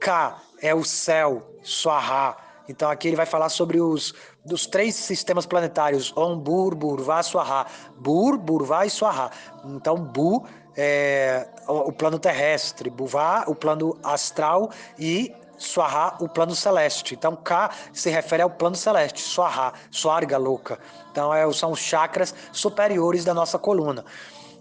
Ka 0.00 0.40
é 0.60 0.74
o 0.74 0.82
céu, 0.82 1.42
Swaha. 1.62 2.36
Então 2.68 2.90
aqui 2.90 3.08
ele 3.08 3.16
vai 3.16 3.26
falar 3.26 3.48
sobre 3.50 3.80
os 3.80 4.14
dos 4.44 4.66
três 4.66 4.94
sistemas 4.94 5.46
planetários, 5.46 6.12
Om, 6.16 6.38
Bur, 6.38 6.74
Burva, 6.74 7.22
Swaha. 7.22 7.66
Bur, 7.98 8.36
Burva 8.38 8.86
e 8.86 8.90
Swaha. 8.90 9.30
Então 9.64 9.96
Bu 9.96 10.44
é 10.76 11.46
o 11.66 11.92
plano 11.92 12.18
terrestre, 12.18 12.90
Buvá, 12.90 13.44
o 13.46 13.54
plano 13.54 13.96
astral 14.02 14.70
e 14.98 15.34
Swaha, 15.58 16.16
o 16.20 16.28
plano 16.28 16.54
celeste. 16.54 17.14
Então, 17.14 17.36
Ka 17.36 17.70
se 17.92 18.10
refere 18.10 18.42
ao 18.42 18.50
plano 18.50 18.74
celeste, 18.76 19.20
Swaha, 19.20 19.72
Swarga 19.90 20.36
louca. 20.36 20.78
Então, 21.10 21.32
é, 21.32 21.50
são 21.52 21.72
os 21.72 21.78
chakras 21.78 22.34
superiores 22.52 23.24
da 23.24 23.32
nossa 23.32 23.58
coluna. 23.58 24.04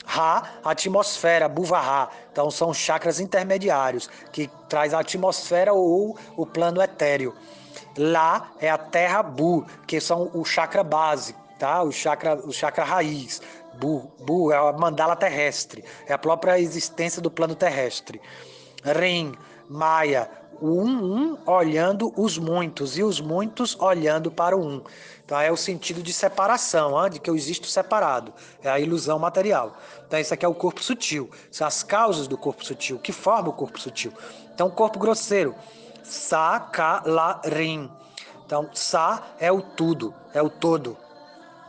Ra, 0.06 0.44
atmosfera, 0.64 1.48
Buvaha. 1.48 2.10
Então, 2.32 2.52
são 2.52 2.74
chakras 2.74 3.20
intermediários, 3.20 4.10
que 4.32 4.50
traz 4.70 4.94
a 4.94 5.00
atmosfera 5.00 5.74
ou 5.74 6.18
o 6.36 6.46
plano 6.46 6.82
etéreo. 6.82 7.36
Lá 7.98 8.52
é 8.60 8.70
a 8.70 8.78
terra 8.78 9.24
Bu, 9.24 9.66
que 9.88 10.00
são 10.00 10.30
o 10.34 10.46
chakra 10.46 10.84
base, 10.84 11.36
tá? 11.60 11.82
O 11.84 11.92
chakra, 11.92 12.36
o 12.36 12.52
chakra 12.52 12.84
raiz. 12.84 13.42
Bu, 13.76 14.12
Bu 14.20 14.52
é 14.52 14.58
a 14.58 14.72
mandala 14.74 15.16
terrestre, 15.16 15.84
é 16.08 16.14
a 16.14 16.18
própria 16.18 16.60
existência 16.60 17.22
do 17.22 17.32
plano 17.32 17.56
terrestre. 17.56 18.22
Rim, 18.84 19.34
Maia, 19.70 20.30
o 20.62 20.82
um, 20.82 21.16
um 21.16 21.38
olhando 21.46 22.14
os 22.16 22.38
muitos 22.38 22.98
e 22.98 23.04
os 23.04 23.20
muitos 23.20 23.76
olhando 23.80 24.30
para 24.30 24.56
o 24.56 24.64
um. 24.64 24.84
Então 25.26 25.40
é 25.40 25.52
o 25.52 25.58
sentido 25.58 26.04
de 26.04 26.14
separação, 26.14 27.10
de 27.10 27.20
que 27.20 27.30
eu 27.30 27.36
existo 27.36 27.66
separado. 27.68 28.34
É 28.62 28.70
a 28.70 28.80
ilusão 28.80 29.18
material. 29.18 29.76
Então 30.06 30.20
isso 30.20 30.34
aqui 30.34 30.46
é 30.46 30.48
o 30.48 30.54
corpo 30.54 30.84
sutil. 30.84 31.32
São 31.50 31.66
as 31.66 31.82
causas 31.82 32.28
do 32.28 32.38
corpo 32.38 32.64
sutil, 32.64 33.00
que 33.00 33.12
forma 33.12 33.50
o 33.50 33.54
corpo 33.54 33.80
sutil. 33.80 34.14
Então 34.54 34.68
o 34.68 34.72
corpo 34.72 35.00
grosseiro, 35.00 35.56
sa, 36.04 36.60
ka, 36.60 37.02
la, 37.06 37.42
rim. 37.44 37.90
Então 38.46 38.70
sa 38.74 39.24
é 39.40 39.52
o 39.52 39.62
tudo, 39.62 40.14
é 40.34 40.42
o 40.42 40.50
todo. 40.50 40.98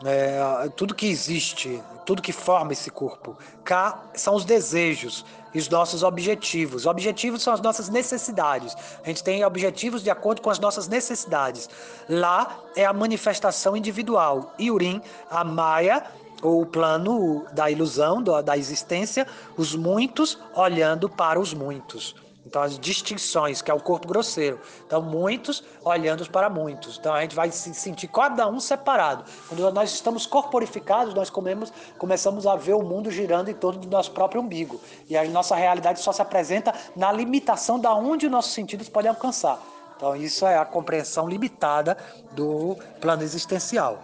É, 0.04 0.68
tudo 0.76 0.94
que 0.94 1.06
existe, 1.06 1.82
tudo 2.04 2.22
que 2.22 2.32
forma 2.32 2.72
esse 2.72 2.90
corpo. 2.90 3.36
K 3.64 4.02
são 4.14 4.34
os 4.34 4.44
desejos 4.44 5.24
e 5.54 5.58
os 5.58 5.68
nossos 5.68 6.02
objetivos. 6.02 6.86
Objetivos 6.86 7.42
são 7.42 7.52
as 7.52 7.60
nossas 7.60 7.88
necessidades. 7.88 8.74
A 9.04 9.08
gente 9.08 9.22
tem 9.22 9.44
objetivos 9.44 10.02
de 10.02 10.10
acordo 10.10 10.42
com 10.42 10.50
as 10.50 10.58
nossas 10.58 10.88
necessidades. 10.88 11.68
Lá 12.08 12.58
é 12.74 12.84
a 12.84 12.92
manifestação 12.92 13.76
individual. 13.76 14.52
E 14.58 14.70
Urim, 14.70 15.00
a 15.30 15.44
Maia, 15.44 16.04
ou 16.42 16.62
o 16.62 16.66
plano 16.66 17.46
da 17.52 17.70
ilusão, 17.70 18.22
da 18.22 18.58
existência, 18.58 19.26
os 19.56 19.76
muitos 19.76 20.38
olhando 20.54 21.08
para 21.08 21.38
os 21.38 21.54
muitos. 21.54 22.16
Então, 22.44 22.60
as 22.60 22.78
distinções, 22.78 23.62
que 23.62 23.70
é 23.70 23.74
o 23.74 23.80
corpo 23.80 24.08
grosseiro. 24.08 24.58
Então, 24.84 25.00
muitos 25.00 25.62
olhando 25.84 26.28
para 26.28 26.50
muitos. 26.50 26.98
Então, 26.98 27.14
a 27.14 27.22
gente 27.22 27.36
vai 27.36 27.50
se 27.50 27.72
sentir 27.72 28.08
cada 28.08 28.48
um 28.48 28.58
separado. 28.58 29.24
Quando 29.48 29.70
nós 29.70 29.92
estamos 29.92 30.26
corporificados, 30.26 31.14
nós 31.14 31.30
comemos, 31.30 31.72
começamos 31.98 32.46
a 32.46 32.56
ver 32.56 32.74
o 32.74 32.82
mundo 32.82 33.10
girando 33.10 33.48
em 33.48 33.54
torno 33.54 33.80
do 33.80 33.88
nosso 33.88 34.10
próprio 34.10 34.40
umbigo. 34.40 34.80
E 35.08 35.16
a 35.16 35.24
nossa 35.28 35.54
realidade 35.54 36.00
só 36.00 36.12
se 36.12 36.20
apresenta 36.20 36.74
na 36.96 37.12
limitação 37.12 37.78
da 37.78 37.94
onde 37.94 38.26
os 38.26 38.32
nossos 38.32 38.52
sentidos 38.52 38.88
podem 38.88 39.10
alcançar. 39.10 39.62
Então, 39.96 40.16
isso 40.16 40.44
é 40.44 40.58
a 40.58 40.64
compreensão 40.64 41.28
limitada 41.28 41.96
do 42.32 42.76
plano 43.00 43.22
existencial. 43.22 44.02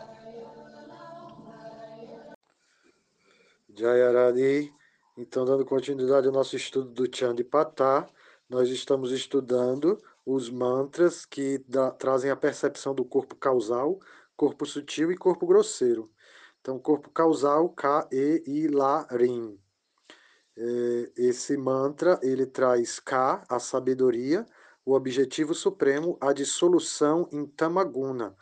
Jayaradi, 3.75 4.73
então 5.17 5.45
dando 5.45 5.65
continuidade 5.65 6.27
ao 6.27 6.33
nosso 6.33 6.57
estudo 6.57 6.91
do 6.91 7.17
Chandipatá, 7.17 8.09
nós 8.49 8.71
estamos 8.71 9.13
estudando 9.13 10.03
os 10.25 10.49
mantras 10.49 11.27
que 11.27 11.59
da, 11.69 11.91
trazem 11.91 12.31
a 12.31 12.37
percepção 12.37 12.95
do 12.95 13.05
corpo 13.05 13.37
causal, 13.37 14.01
corpo 14.37 14.65
sutil 14.65 15.13
e 15.13 15.17
corpo 15.17 15.47
grosseiro. 15.47 16.11
Então, 16.61 16.79
corpo 16.79 17.11
causal, 17.11 17.69
Ka, 17.71 18.09
E, 18.11 18.43
I, 18.47 18.69
La, 18.69 19.07
Rim. 19.11 19.59
É, 20.57 21.13
esse 21.17 21.57
mantra, 21.57 22.19
ele 22.23 22.47
traz 22.47 22.99
Ka, 22.99 23.45
a 23.49 23.59
sabedoria, 23.59 24.45
o 24.85 24.95
objetivo 24.95 25.55
supremo, 25.55 26.17
a 26.21 26.33
dissolução 26.33 27.29
em 27.33 27.47
Tamaguna, 27.47 28.35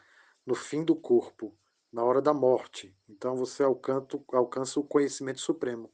no 0.44 0.54
fim 0.54 0.84
do 0.84 0.94
corpo, 0.94 1.54
na 1.92 2.04
hora 2.04 2.22
da 2.22 2.32
morte. 2.32 2.96
Então, 3.08 3.36
você 3.36 3.62
alcança, 3.62 4.06
alcança 4.32 4.80
o 4.80 4.84
conhecimento 4.84 5.40
supremo. 5.40 5.90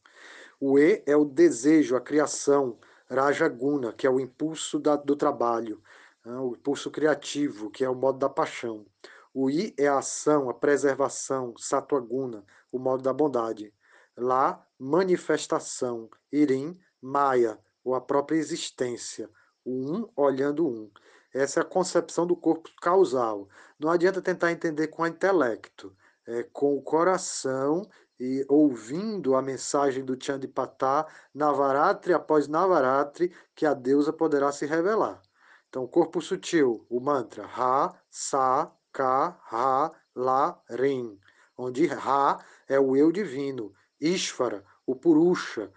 O 0.61 0.79
E 0.79 1.03
é 1.07 1.17
o 1.17 1.25
desejo, 1.25 1.97
a 1.97 2.01
criação, 2.01 2.79
Rajaguna, 3.15 3.93
que 3.93 4.07
é 4.07 4.11
o 4.11 4.21
impulso 4.21 4.79
da, 4.79 4.97
do 4.97 5.15
trabalho, 5.15 5.83
né, 6.25 6.35
o 6.39 6.55
impulso 6.55 6.91
criativo, 6.91 7.71
que 7.71 7.85
é 7.85 7.89
o 7.89 7.95
modo 7.95 8.19
da 8.19 8.29
paixão. 8.29 8.87
O 9.35 9.51
I 9.51 9.75
é 9.79 9.89
a 9.89 9.99
ação, 9.99 10.51
a 10.51 10.55
preservação, 10.55 11.55
Satwaguna, 11.57 12.45
o 12.71 12.79
modo 12.79 13.03
da 13.03 13.13
bondade. 13.13 13.73
Lá, 14.17 14.65
manifestação, 14.79 16.11
Irim, 16.31 16.79
Maya, 17.01 17.59
ou 17.83 17.95
a 17.95 18.01
própria 18.01 18.37
existência, 18.37 19.29
o 19.65 19.71
um 19.71 20.09
olhando 20.17 20.67
um. 20.67 20.91
Essa 21.33 21.61
é 21.61 21.63
a 21.63 21.67
concepção 21.67 22.27
do 22.27 22.37
corpo 22.37 22.69
causal. 22.81 23.49
Não 23.79 23.91
adianta 23.91 24.21
tentar 24.21 24.53
entender 24.53 24.89
com 24.89 25.03
o 25.03 25.07
intelecto, 25.07 25.97
é 26.27 26.43
com 26.43 26.77
o 26.77 26.83
coração 26.83 27.89
e 28.25 28.47
ouvindo 28.49 29.35
a 29.35 29.43
mensagem 29.43 30.05
do 30.05 30.17
Chandipatá, 30.17 31.09
Navaratri 31.35 32.15
após 32.15 32.47
Navaratri, 32.47 33.35
que 33.53 33.67
a 33.67 33.75
deusa 33.75 34.13
poderá 34.13 34.53
se 34.53 34.65
revelar. 34.65 35.21
Então, 35.69 35.89
corpo 35.89 36.23
sutil, 36.23 36.87
o 36.89 37.01
mantra 37.01 37.45
Ra, 37.45 37.93
Sa, 38.09 38.71
Ka, 38.93 39.37
Ra, 39.43 39.91
La, 40.15 40.57
Rim, 40.71 41.19
onde 41.59 41.85
Ra 41.87 42.39
é 42.69 42.79
o 42.79 42.95
eu 42.95 43.11
divino, 43.11 43.75
Ishvara, 44.01 44.65
o 44.87 44.95
Purusha, 44.95 45.73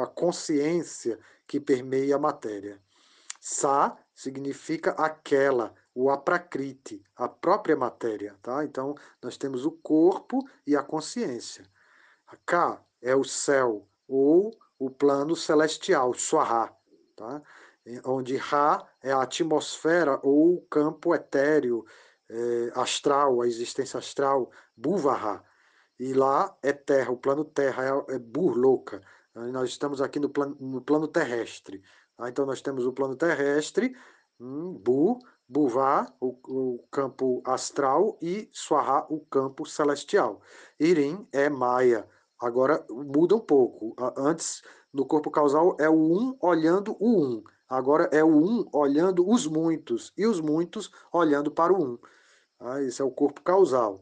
a 0.00 0.06
consciência 0.06 1.18
que 1.44 1.58
permeia 1.58 2.14
a 2.14 2.20
matéria. 2.20 2.80
Sa 3.40 3.96
significa 4.14 4.92
aquela, 4.92 5.74
o 5.94 6.10
aprakriti, 6.10 7.04
a 7.14 7.28
própria 7.28 7.76
matéria, 7.76 8.36
tá? 8.42 8.64
Então, 8.64 8.94
nós 9.22 9.36
temos 9.36 9.64
o 9.64 9.70
corpo 9.70 10.46
e 10.66 10.76
a 10.76 10.82
consciência. 10.82 11.64
Ka 12.44 12.82
é 13.00 13.14
o 13.14 13.22
céu 13.22 13.86
ou 14.08 14.50
o 14.78 14.90
plano 14.90 15.36
celestial, 15.36 16.12
Swaha, 16.14 16.74
tá? 17.14 17.42
Onde 18.04 18.36
Ra 18.36 18.84
é 19.02 19.12
a 19.12 19.22
atmosfera 19.22 20.18
ou 20.22 20.54
o 20.56 20.60
campo 20.62 21.14
etéreo, 21.14 21.84
é, 22.28 22.72
astral, 22.74 23.42
a 23.42 23.46
existência 23.46 23.98
astral, 23.98 24.50
Buvaha. 24.76 25.44
E 25.98 26.12
lá 26.12 26.56
é 26.62 26.72
terra, 26.72 27.12
o 27.12 27.16
plano 27.16 27.44
terra 27.44 27.84
é, 27.84 28.14
é 28.14 28.18
Burloka. 28.18 29.00
Nós 29.34 29.70
estamos 29.70 30.00
aqui 30.00 30.18
no 30.18 30.28
plano, 30.28 30.56
no 30.58 30.80
plano 30.80 31.06
terrestre. 31.06 31.82
Tá? 32.16 32.28
Então, 32.28 32.46
nós 32.46 32.62
temos 32.62 32.86
o 32.86 32.92
plano 32.92 33.16
terrestre, 33.16 33.96
hum, 34.40 34.72
Bu, 34.72 35.18
Buvá, 35.48 36.10
o, 36.20 36.36
o, 36.48 36.84
campo 36.90 37.42
astral, 37.44 38.16
e 38.20 38.48
Swaha, 38.52 39.06
o 39.10 39.20
campo 39.20 39.66
celestial. 39.66 40.40
Irim 40.80 41.28
é 41.32 41.50
Maia. 41.50 42.08
Agora 42.40 42.84
muda 42.90 43.36
um 43.36 43.40
pouco. 43.40 43.94
Antes, 44.16 44.62
no 44.92 45.04
corpo 45.04 45.30
causal, 45.30 45.76
é 45.78 45.88
o 45.88 45.94
um 45.94 46.36
olhando 46.40 46.96
o 46.98 47.08
um. 47.08 47.44
Agora 47.68 48.08
é 48.12 48.22
o 48.24 48.28
um 48.28 48.68
olhando 48.72 49.28
os 49.28 49.46
muitos, 49.46 50.12
e 50.16 50.26
os 50.26 50.40
muitos 50.40 50.90
olhando 51.12 51.50
para 51.50 51.72
o 51.72 51.82
um. 51.82 51.98
Ah, 52.58 52.80
esse 52.82 53.02
é 53.02 53.04
o 53.04 53.10
corpo 53.10 53.42
causal. 53.42 54.00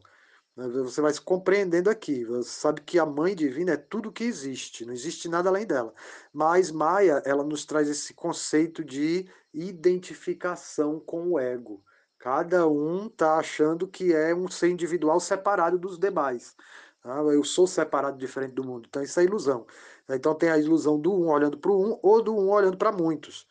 Né, 0.55 0.67
você 0.67 1.01
vai 1.01 1.11
se 1.13 1.21
compreendendo 1.21 1.89
aqui. 1.89 2.23
Você 2.25 2.49
sabe 2.49 2.81
que 2.81 2.99
a 2.99 3.05
mãe 3.05 3.35
divina 3.35 3.73
é 3.73 3.77
tudo 3.77 4.11
que 4.11 4.23
existe, 4.23 4.85
não 4.85 4.93
existe 4.93 5.27
nada 5.27 5.49
além 5.49 5.65
dela. 5.65 5.93
Mas 6.31 6.71
Maia, 6.71 7.21
ela 7.25 7.43
nos 7.43 7.65
traz 7.65 7.89
esse 7.89 8.13
conceito 8.13 8.83
de 8.83 9.27
identificação 9.53 10.99
com 10.99 11.31
o 11.31 11.39
ego. 11.39 11.83
Cada 12.19 12.67
um 12.67 13.07
está 13.07 13.37
achando 13.37 13.87
que 13.87 14.13
é 14.13 14.33
um 14.33 14.47
ser 14.47 14.69
individual 14.69 15.19
separado 15.19 15.77
dos 15.77 15.97
demais. 15.99 16.55
Ah, 17.03 17.19
eu 17.19 17.43
sou 17.43 17.67
separado 17.67 18.17
diferente 18.17 18.53
do 18.53 18.63
mundo. 18.63 18.87
Então 18.87 19.01
isso 19.03 19.19
é 19.19 19.23
ilusão. 19.23 19.65
Então 20.09 20.33
tem 20.35 20.49
a 20.49 20.57
ilusão 20.57 20.99
do 20.99 21.13
um 21.13 21.29
olhando 21.29 21.57
para 21.57 21.71
o 21.71 21.85
um 21.85 21.99
ou 22.01 22.21
do 22.21 22.33
um 22.33 22.49
olhando 22.49 22.77
para 22.77 22.91
muitos. 22.91 23.47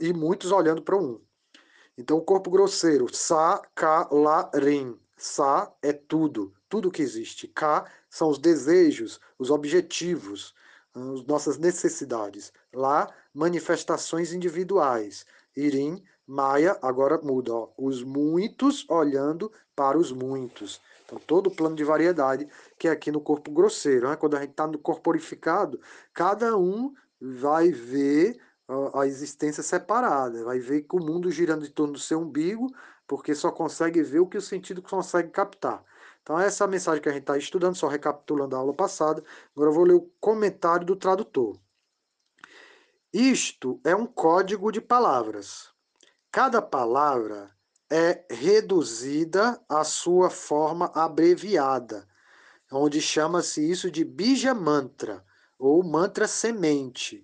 e 0.00 0.12
muitos 0.12 0.50
olhando 0.52 0.82
para 0.82 0.96
um. 0.96 1.20
Então 1.98 2.18
o 2.18 2.22
corpo 2.24 2.50
grosseiro, 2.50 3.06
sa, 3.14 3.62
ka, 3.74 4.08
la, 4.10 4.50
rim 4.54 4.98
Sa 5.16 5.72
é 5.82 5.92
tudo, 5.92 6.52
tudo 6.68 6.90
que 6.90 7.02
existe. 7.02 7.48
Ka 7.48 7.90
são 8.10 8.28
os 8.28 8.38
desejos, 8.38 9.20
os 9.38 9.50
objetivos, 9.50 10.54
as 10.94 11.24
nossas 11.24 11.58
necessidades. 11.58 12.52
Lá, 12.72 13.08
manifestações 13.32 14.32
individuais. 14.32 15.24
Irim, 15.56 16.02
Maia, 16.26 16.78
agora 16.82 17.18
muda. 17.22 17.54
Ó, 17.54 17.68
os 17.78 18.02
muitos 18.02 18.84
olhando 18.88 19.50
para 19.74 19.96
os 19.96 20.10
muitos. 20.12 20.80
Então, 21.04 21.18
todo 21.18 21.46
o 21.46 21.54
plano 21.54 21.76
de 21.76 21.84
variedade 21.84 22.48
que 22.78 22.88
é 22.88 22.90
aqui 22.90 23.12
no 23.12 23.20
corpo 23.20 23.50
grosseiro. 23.50 24.08
Né? 24.08 24.16
Quando 24.16 24.36
a 24.36 24.40
gente 24.40 24.50
está 24.50 24.66
no 24.66 24.78
corporificado, 24.78 25.80
cada 26.12 26.56
um 26.56 26.92
vai 27.20 27.70
ver 27.70 28.40
a 28.92 29.06
existência 29.06 29.62
separada, 29.62 30.44
vai 30.44 30.58
ver 30.58 30.82
que 30.82 30.96
o 30.96 30.98
mundo 30.98 31.30
girando 31.30 31.64
em 31.64 31.70
torno 31.70 31.92
do 31.92 32.00
seu 32.00 32.18
umbigo, 32.18 32.66
porque 33.06 33.34
só 33.34 33.50
consegue 33.50 34.02
ver 34.02 34.20
o 34.20 34.26
que 34.26 34.38
o 34.38 34.42
sentido 34.42 34.82
consegue 34.82 35.30
captar. 35.30 35.84
Então, 36.22 36.38
essa 36.38 36.64
é 36.64 36.66
a 36.66 36.70
mensagem 36.70 37.00
que 37.00 37.08
a 37.08 37.12
gente 37.12 37.22
está 37.22 37.38
estudando, 37.38 37.76
só 37.76 37.86
recapitulando 37.86 38.56
a 38.56 38.58
aula 38.58 38.74
passada. 38.74 39.22
Agora 39.54 39.70
eu 39.70 39.74
vou 39.74 39.84
ler 39.84 39.94
o 39.94 40.10
comentário 40.20 40.84
do 40.84 40.96
tradutor. 40.96 41.56
Isto 43.12 43.80
é 43.84 43.94
um 43.94 44.06
código 44.06 44.72
de 44.72 44.80
palavras. 44.80 45.70
Cada 46.30 46.60
palavra 46.60 47.50
é 47.88 48.24
reduzida 48.28 49.62
à 49.68 49.84
sua 49.84 50.28
forma 50.28 50.90
abreviada, 50.94 52.06
onde 52.72 53.00
chama-se 53.00 53.70
isso 53.70 53.90
de 53.90 54.04
bija 54.04 54.52
mantra 54.52 55.24
ou 55.58 55.82
mantra 55.84 56.26
semente. 56.26 57.22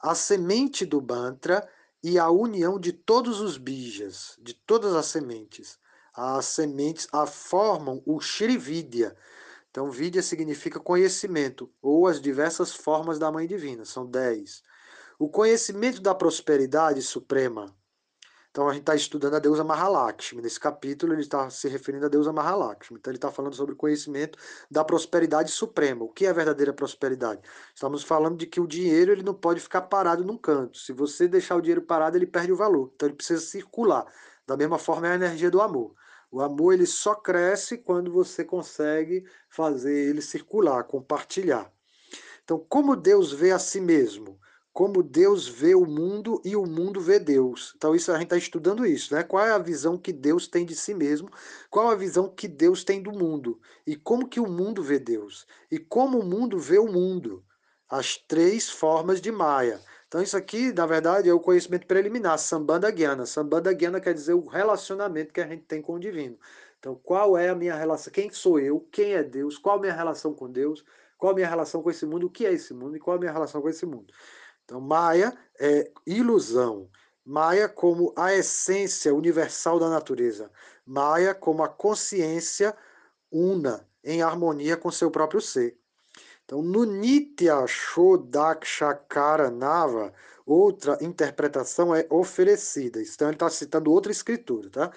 A 0.00 0.14
semente 0.14 0.86
do 0.86 1.00
mantra 1.02 1.68
e 2.02 2.18
a 2.18 2.30
união 2.30 2.78
de 2.78 2.92
todos 2.92 3.40
os 3.40 3.56
bijas, 3.56 4.36
de 4.40 4.54
todas 4.54 4.94
as 4.94 5.06
sementes. 5.06 5.78
As 6.14 6.46
sementes 6.46 7.08
a 7.12 7.26
formam 7.26 8.02
o 8.04 8.20
Shrividya. 8.20 9.16
Então, 9.70 9.90
Vidya 9.90 10.22
significa 10.22 10.78
conhecimento, 10.78 11.72
ou 11.80 12.06
as 12.06 12.20
diversas 12.20 12.74
formas 12.74 13.18
da 13.18 13.32
Mãe 13.32 13.46
Divina, 13.46 13.84
são 13.84 14.04
dez. 14.04 14.62
O 15.18 15.28
conhecimento 15.28 16.00
da 16.02 16.14
prosperidade 16.14 17.00
suprema, 17.00 17.74
então 18.52 18.68
a 18.68 18.72
gente 18.74 18.82
está 18.82 18.94
estudando 18.94 19.34
a 19.34 19.38
deusa 19.38 19.64
Mahalakshmi. 19.64 20.42
Nesse 20.42 20.60
capítulo 20.60 21.14
ele 21.14 21.22
está 21.22 21.48
se 21.48 21.68
referindo 21.68 22.04
à 22.04 22.08
deusa 22.10 22.34
Mahalakshmi. 22.34 22.98
Então 22.98 23.10
ele 23.10 23.16
está 23.16 23.30
falando 23.30 23.54
sobre 23.54 23.72
o 23.72 23.76
conhecimento 23.76 24.38
da 24.70 24.84
prosperidade 24.84 25.50
suprema. 25.50 26.04
O 26.04 26.10
que 26.10 26.26
é 26.26 26.28
a 26.28 26.34
verdadeira 26.34 26.70
prosperidade? 26.70 27.40
Estamos 27.74 28.02
falando 28.02 28.36
de 28.36 28.46
que 28.46 28.60
o 28.60 28.66
dinheiro 28.66 29.10
ele 29.10 29.22
não 29.22 29.32
pode 29.32 29.58
ficar 29.58 29.80
parado 29.80 30.22
num 30.22 30.36
canto. 30.36 30.76
Se 30.76 30.92
você 30.92 31.26
deixar 31.26 31.56
o 31.56 31.62
dinheiro 31.62 31.80
parado, 31.80 32.18
ele 32.18 32.26
perde 32.26 32.52
o 32.52 32.56
valor. 32.56 32.92
Então 32.94 33.08
ele 33.08 33.16
precisa 33.16 33.40
circular. 33.40 34.04
Da 34.46 34.54
mesma 34.54 34.78
forma 34.78 35.08
é 35.08 35.12
a 35.12 35.14
energia 35.14 35.50
do 35.50 35.62
amor. 35.62 35.94
O 36.30 36.42
amor 36.42 36.74
ele 36.74 36.86
só 36.86 37.14
cresce 37.14 37.78
quando 37.78 38.12
você 38.12 38.44
consegue 38.44 39.24
fazer 39.48 40.10
ele 40.10 40.20
circular, 40.20 40.84
compartilhar. 40.84 41.72
Então, 42.44 42.58
como 42.68 42.96
Deus 42.96 43.32
vê 43.32 43.50
a 43.50 43.58
si 43.58 43.80
mesmo? 43.80 44.38
Como 44.72 45.02
Deus 45.02 45.46
vê 45.46 45.74
o 45.74 45.84
mundo 45.84 46.40
e 46.44 46.56
o 46.56 46.64
mundo 46.64 47.00
vê 47.00 47.18
Deus. 47.18 47.74
Então 47.76 47.94
isso 47.94 48.10
a 48.10 48.14
gente 48.14 48.24
está 48.24 48.36
estudando 48.36 48.86
isso, 48.86 49.14
né? 49.14 49.22
Qual 49.22 49.44
é 49.44 49.50
a 49.50 49.58
visão 49.58 49.98
que 49.98 50.12
Deus 50.12 50.48
tem 50.48 50.64
de 50.64 50.74
si 50.74 50.94
mesmo? 50.94 51.28
Qual 51.70 51.88
a 51.88 51.94
visão 51.94 52.28
que 52.28 52.48
Deus 52.48 52.82
tem 52.82 53.02
do 53.02 53.12
mundo? 53.12 53.60
E 53.86 53.94
como 53.96 54.28
que 54.28 54.40
o 54.40 54.48
mundo 54.48 54.82
vê 54.82 54.98
Deus? 54.98 55.46
E 55.70 55.78
como 55.78 56.18
o 56.18 56.24
mundo 56.24 56.58
vê 56.58 56.78
o 56.78 56.90
mundo? 56.90 57.44
As 57.88 58.16
três 58.16 58.70
formas 58.70 59.20
de 59.20 59.30
Maya. 59.30 59.80
Então 60.08 60.22
isso 60.22 60.36
aqui, 60.36 60.72
na 60.72 60.86
verdade, 60.86 61.28
é 61.28 61.32
o 61.32 61.40
conhecimento 61.40 61.86
preliminar, 61.86 62.38
Sambandha 62.38 62.90
Gyana. 62.90 63.26
Sambandha 63.26 63.74
Gyana 63.74 64.00
quer 64.00 64.14
dizer 64.14 64.34
o 64.34 64.46
relacionamento 64.46 65.32
que 65.32 65.40
a 65.40 65.46
gente 65.46 65.64
tem 65.64 65.82
com 65.82 65.94
o 65.94 66.00
divino. 66.00 66.38
Então, 66.78 66.98
qual 67.02 67.38
é 67.38 67.48
a 67.48 67.54
minha 67.54 67.76
relação? 67.76 68.12
Quem 68.12 68.28
sou 68.30 68.58
eu? 68.58 68.80
Quem 68.90 69.14
é 69.14 69.22
Deus? 69.22 69.56
Qual 69.56 69.76
a 69.76 69.80
minha 69.80 69.92
relação 69.92 70.34
com 70.34 70.50
Deus? 70.50 70.84
Qual 71.16 71.30
a 71.30 71.34
minha 71.34 71.48
relação 71.48 71.80
com 71.80 71.90
esse 71.90 72.04
mundo? 72.04 72.26
O 72.26 72.30
que 72.30 72.44
é 72.44 72.52
esse 72.52 72.74
mundo? 72.74 72.96
E 72.96 72.98
qual 72.98 73.16
a 73.16 73.20
minha 73.20 73.30
relação 73.30 73.62
com 73.62 73.68
esse 73.68 73.86
mundo? 73.86 74.12
Então, 74.72 74.80
Maya 74.80 75.36
é 75.60 75.90
ilusão. 76.06 76.88
Maya 77.22 77.68
como 77.68 78.10
a 78.16 78.32
essência 78.32 79.14
universal 79.14 79.78
da 79.78 79.90
natureza. 79.90 80.50
Maya 80.86 81.34
como 81.34 81.62
a 81.62 81.68
consciência 81.68 82.74
una, 83.30 83.86
em 84.02 84.22
harmonia 84.22 84.74
com 84.74 84.90
seu 84.90 85.10
próprio 85.10 85.42
ser. 85.42 85.76
Então, 86.42 86.62
no 86.62 86.86
Nitya 86.86 87.66
Shodakshakara 87.66 89.50
Nava, 89.50 90.10
outra 90.46 90.96
interpretação 91.02 91.94
é 91.94 92.06
oferecida. 92.08 93.02
Então, 93.02 93.28
ele 93.28 93.34
está 93.34 93.50
citando 93.50 93.92
outra 93.92 94.10
escritura. 94.10 94.70
Tá? 94.70 94.90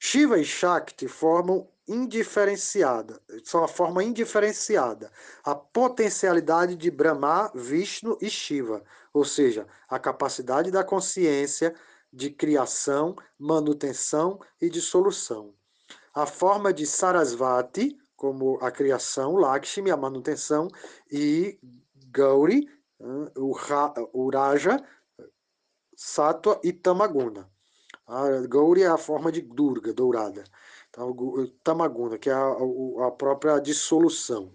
Shiva 0.00 0.38
e 0.38 0.44
Shakti 0.44 1.06
formam 1.06 1.68
indiferenciada, 1.88 3.20
são 3.42 3.64
a 3.64 3.68
forma 3.68 4.04
indiferenciada, 4.04 5.10
a 5.42 5.54
potencialidade 5.54 6.76
de 6.76 6.90
Brahma, 6.90 7.50
Vishnu 7.54 8.18
e 8.20 8.28
Shiva, 8.28 8.84
ou 9.12 9.24
seja, 9.24 9.66
a 9.88 9.98
capacidade 9.98 10.70
da 10.70 10.84
consciência 10.84 11.74
de 12.12 12.30
criação, 12.30 13.16
manutenção 13.38 14.38
e 14.60 14.68
dissolução. 14.68 15.54
A 16.14 16.26
forma 16.26 16.72
de 16.72 16.86
Sarasvati, 16.86 17.98
como 18.16 18.58
a 18.60 18.70
criação, 18.70 19.36
Lakshmi, 19.36 19.90
a 19.90 19.96
manutenção, 19.96 20.68
e 21.10 21.58
Gauri, 22.10 22.68
o 23.36 24.28
Raja, 24.30 24.84
Sattva 25.96 26.60
e 26.62 26.72
Tamaguna. 26.72 27.48
A 28.06 28.46
Gauri 28.48 28.82
é 28.82 28.86
a 28.86 28.96
forma 28.96 29.30
de 29.30 29.42
Durga, 29.42 29.92
dourada. 29.92 30.42
Então, 30.98 31.14
Tamaguna, 31.62 32.18
que 32.18 32.28
é 32.28 32.32
a, 32.32 32.56
a 33.06 33.10
própria 33.12 33.60
dissolução. 33.60 34.52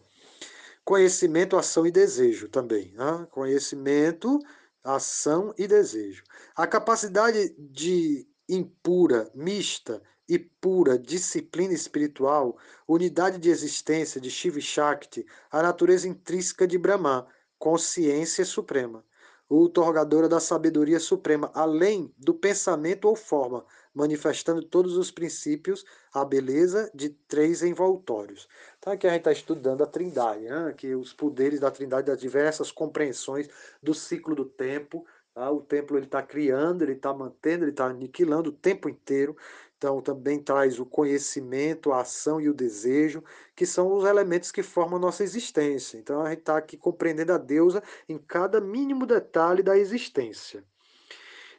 Conhecimento, 0.83 1.55
ação 1.55 1.87
e 1.87 1.91
desejo 1.91 2.49
também. 2.49 2.91
Né? 2.91 3.25
Conhecimento, 3.31 4.39
ação 4.83 5.53
e 5.57 5.65
desejo. 5.65 6.21
A 6.53 6.67
capacidade 6.67 7.55
de 7.57 8.27
impura, 8.49 9.31
mista 9.33 10.01
e 10.27 10.37
pura 10.37 10.99
disciplina 10.99 11.73
espiritual, 11.73 12.57
unidade 12.85 13.37
de 13.37 13.49
existência 13.49 14.19
de 14.19 14.29
Shiva 14.29 14.59
Shakti, 14.59 15.25
a 15.49 15.63
natureza 15.63 16.09
intrínseca 16.09 16.67
de 16.67 16.77
Brahma, 16.77 17.25
consciência 17.57 18.43
suprema, 18.43 19.05
outorgadora 19.49 20.27
da 20.27 20.39
sabedoria 20.39 20.99
suprema, 20.99 21.51
além 21.53 22.13
do 22.17 22.33
pensamento 22.33 23.07
ou 23.07 23.15
forma, 23.15 23.65
manifestando 23.93 24.63
todos 24.63 24.97
os 24.97 25.11
princípios, 25.11 25.85
a 26.13 26.25
beleza 26.25 26.89
de 26.93 27.09
três 27.09 27.61
envoltórios. 27.61 28.47
Então 28.79 28.93
aqui 28.93 29.05
a 29.05 29.11
gente 29.11 29.19
está 29.19 29.31
estudando 29.31 29.83
a 29.83 29.87
trindade, 29.87 30.45
né? 30.45 30.73
que 30.75 30.95
os 30.95 31.13
poderes 31.13 31.59
da 31.59 31.69
trindade, 31.69 32.07
das 32.07 32.19
diversas 32.19 32.71
compreensões 32.71 33.47
do 33.81 33.93
ciclo 33.93 34.33
do 34.33 34.45
tempo, 34.45 35.05
tá? 35.33 35.51
o 35.51 35.61
templo 35.61 35.97
ele 35.97 36.05
está 36.05 36.23
criando, 36.23 36.81
ele 36.81 36.93
está 36.93 37.13
mantendo, 37.13 37.63
ele 37.63 37.71
está 37.71 37.85
aniquilando 37.85 38.49
o 38.49 38.53
tempo 38.53 38.89
inteiro, 38.89 39.35
então 39.83 40.01
também 40.01 40.39
traz 40.39 40.79
o 40.79 40.85
conhecimento, 40.85 41.91
a 41.91 41.99
ação 41.99 42.39
e 42.39 42.47
o 42.47 42.53
desejo, 42.53 43.21
que 43.53 43.65
são 43.65 43.93
os 43.93 44.05
elementos 44.05 44.49
que 44.49 44.63
formam 44.63 44.95
a 44.95 45.01
nossa 45.01 45.25
existência. 45.25 45.97
Então 45.97 46.21
a 46.21 46.29
gente 46.29 46.39
está 46.39 46.57
aqui 46.57 46.77
compreendendo 46.77 47.33
a 47.33 47.37
deusa 47.37 47.83
em 48.07 48.17
cada 48.17 48.61
mínimo 48.61 49.05
detalhe 49.05 49.61
da 49.61 49.77
existência. 49.77 50.63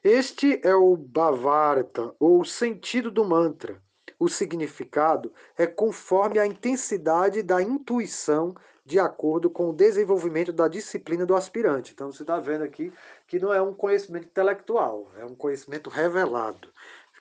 Este 0.02 0.58
é 0.66 0.74
o 0.74 0.96
Bhavarta, 0.96 2.14
ou 2.18 2.42
sentido 2.46 3.10
do 3.10 3.26
mantra. 3.26 3.78
O 4.18 4.26
significado 4.26 5.30
é 5.58 5.66
conforme 5.66 6.38
a 6.38 6.46
intensidade 6.46 7.42
da 7.42 7.60
intuição 7.60 8.54
de 8.86 8.98
acordo 8.98 9.48
com 9.48 9.70
o 9.70 9.72
desenvolvimento 9.72 10.52
da 10.52 10.68
disciplina 10.68 11.24
do 11.24 11.34
aspirante. 11.34 11.92
Então 11.92 12.12
você 12.12 12.22
está 12.22 12.38
vendo 12.38 12.64
aqui 12.64 12.92
que 13.26 13.38
não 13.38 13.52
é 13.52 13.60
um 13.60 13.72
conhecimento 13.72 14.26
intelectual, 14.26 15.10
é 15.18 15.24
um 15.24 15.34
conhecimento 15.34 15.88
revelado. 15.88 16.68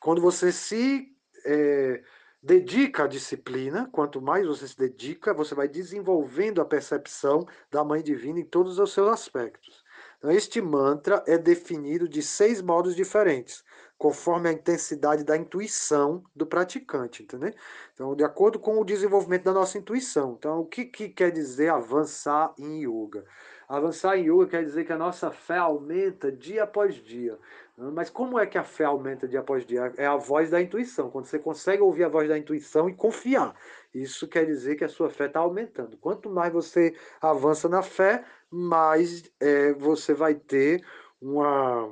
Quando 0.03 0.21
você 0.21 0.51
se 0.51 1.15
é, 1.45 2.03
dedica 2.41 3.05
à 3.05 3.07
disciplina, 3.07 3.89
quanto 3.89 4.21
mais 4.21 4.45
você 4.45 4.67
se 4.67 4.77
dedica, 4.77 5.33
você 5.33 5.55
vai 5.55 5.65
desenvolvendo 5.65 6.59
a 6.61 6.65
percepção 6.65 7.47
da 7.71 7.85
Mãe 7.85 8.03
Divina 8.03 8.37
em 8.37 8.43
todos 8.43 8.77
os 8.79 8.91
seus 8.91 9.07
aspectos. 9.07 9.81
Então, 10.17 10.29
este 10.29 10.61
mantra 10.61 11.23
é 11.25 11.37
definido 11.37 12.07
de 12.07 12.21
seis 12.21 12.61
modos 12.61 12.97
diferentes, 12.97 13.63
conforme 13.97 14.49
a 14.49 14.51
intensidade 14.51 15.23
da 15.23 15.37
intuição 15.37 16.21
do 16.35 16.45
praticante, 16.45 17.23
entendeu? 17.23 17.53
Então, 17.93 18.13
de 18.13 18.25
acordo 18.25 18.59
com 18.59 18.79
o 18.79 18.85
desenvolvimento 18.85 19.43
da 19.43 19.53
nossa 19.53 19.77
intuição. 19.77 20.35
Então, 20.37 20.59
o 20.59 20.65
que, 20.65 20.83
que 20.83 21.07
quer 21.07 21.31
dizer 21.31 21.69
avançar 21.69 22.53
em 22.57 22.83
yoga? 22.83 23.23
Avançar 23.69 24.17
em 24.17 24.29
yoga 24.29 24.47
quer 24.47 24.65
dizer 24.65 24.83
que 24.83 24.91
a 24.91 24.97
nossa 24.97 25.31
fé 25.31 25.57
aumenta 25.57 26.31
dia 26.31 26.63
após 26.63 26.95
dia. 26.95 27.39
Mas 27.75 28.09
como 28.09 28.37
é 28.37 28.45
que 28.45 28.57
a 28.57 28.63
fé 28.63 28.85
aumenta 28.85 29.27
dia 29.27 29.39
após 29.39 29.65
dia? 29.65 29.91
É 29.97 30.05
a 30.05 30.15
voz 30.15 30.51
da 30.51 30.61
intuição. 30.61 31.09
Quando 31.09 31.25
você 31.25 31.39
consegue 31.39 31.81
ouvir 31.81 32.03
a 32.03 32.09
voz 32.09 32.29
da 32.29 32.37
intuição 32.37 32.87
e 32.87 32.93
confiar. 32.93 33.55
Isso 33.93 34.27
quer 34.27 34.45
dizer 34.45 34.75
que 34.75 34.83
a 34.83 34.89
sua 34.89 35.09
fé 35.09 35.25
está 35.25 35.39
aumentando. 35.39 35.97
Quanto 35.97 36.29
mais 36.29 36.53
você 36.53 36.95
avança 37.19 37.67
na 37.67 37.81
fé, 37.81 38.23
mais 38.49 39.23
é, 39.39 39.73
você 39.73 40.13
vai 40.13 40.35
ter 40.35 40.85
uma, 41.19 41.89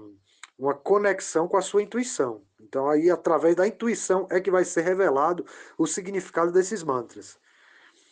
uma 0.58 0.76
conexão 0.76 1.48
com 1.48 1.58
a 1.58 1.62
sua 1.62 1.82
intuição. 1.82 2.44
Então, 2.60 2.88
aí, 2.88 3.10
através 3.10 3.56
da 3.56 3.68
intuição, 3.68 4.28
é 4.30 4.40
que 4.40 4.52
vai 4.52 4.64
ser 4.64 4.82
revelado 4.82 5.46
o 5.78 5.88
significado 5.88 6.52
desses 6.52 6.84
mantras. 6.84 7.40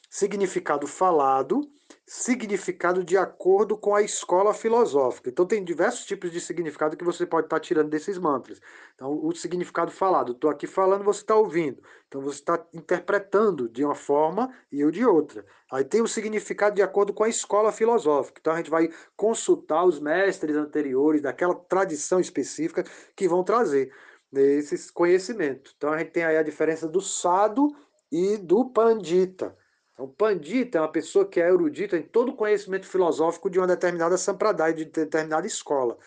Significado 0.10 0.88
falado 0.88 1.62
significado 2.06 3.04
de 3.04 3.16
acordo 3.16 3.78
com 3.78 3.94
a 3.94 4.02
escola 4.02 4.52
filosófica. 4.52 5.30
Então 5.30 5.46
tem 5.46 5.64
diversos 5.64 6.06
tipos 6.06 6.32
de 6.32 6.42
significado 6.42 6.98
que 6.98 7.04
você 7.04 7.24
pode 7.24 7.46
estar 7.46 7.60
tirando 7.60 7.90
desses 7.90 8.18
mantras. 8.18 8.60
Então 8.96 9.20
o 9.24 9.32
significado 9.36 9.92
falado, 9.92 10.32
estou 10.32 10.50
aqui 10.50 10.66
falando, 10.66 11.04
você 11.04 11.22
está 11.22 11.36
ouvindo. 11.36 11.80
Então 12.08 12.20
você 12.20 12.40
está 12.40 12.66
interpretando 12.74 13.70
de 13.70 13.86
uma 13.86 13.94
forma 13.94 14.52
e 14.72 14.82
eu 14.82 14.90
de 14.90 15.06
outra. 15.06 15.46
Aí 15.72 15.84
tem 15.84 16.02
o 16.02 16.08
significado 16.08 16.76
de 16.76 16.82
acordo 16.82 17.14
com 17.14 17.24
a 17.24 17.30
escola 17.30 17.72
filosófica. 17.72 18.40
Então 18.42 18.54
a 18.54 18.58
gente 18.58 18.72
vai 18.72 18.90
consultar 19.16 19.86
os 19.86 20.00
mestres 20.00 20.56
anteriores 20.56 21.22
daquela 21.22 21.54
tradição 21.54 22.20
específica 22.20 22.84
que 23.16 23.28
vão 23.28 23.44
trazer 23.44 23.94
esse 24.34 24.92
conhecimento. 24.92 25.74
Então 25.78 25.94
a 25.94 25.98
gente 26.00 26.12
tem 26.12 26.24
aí 26.24 26.38
a 26.38 26.44
diferença 26.44 26.88
do 26.88 27.02
sado 27.02 27.68
e 28.12 28.36
do 28.38 28.66
pandita. 28.66 29.56
O 30.00 30.04
então, 30.04 30.08
pandita 30.08 30.78
é 30.78 30.82
uma 30.82 30.92
pessoa 30.92 31.28
que 31.28 31.42
é 31.42 31.50
erudita 31.50 31.98
em 31.98 32.02
todo 32.02 32.30
o 32.30 32.36
conhecimento 32.36 32.88
filosófico 32.88 33.50
de 33.50 33.60
uma 33.60 33.68
determinada 33.68 34.18
sampradaya, 34.18 34.74
de 34.74 34.86
determinada 34.86 35.46
escola. 35.46 35.98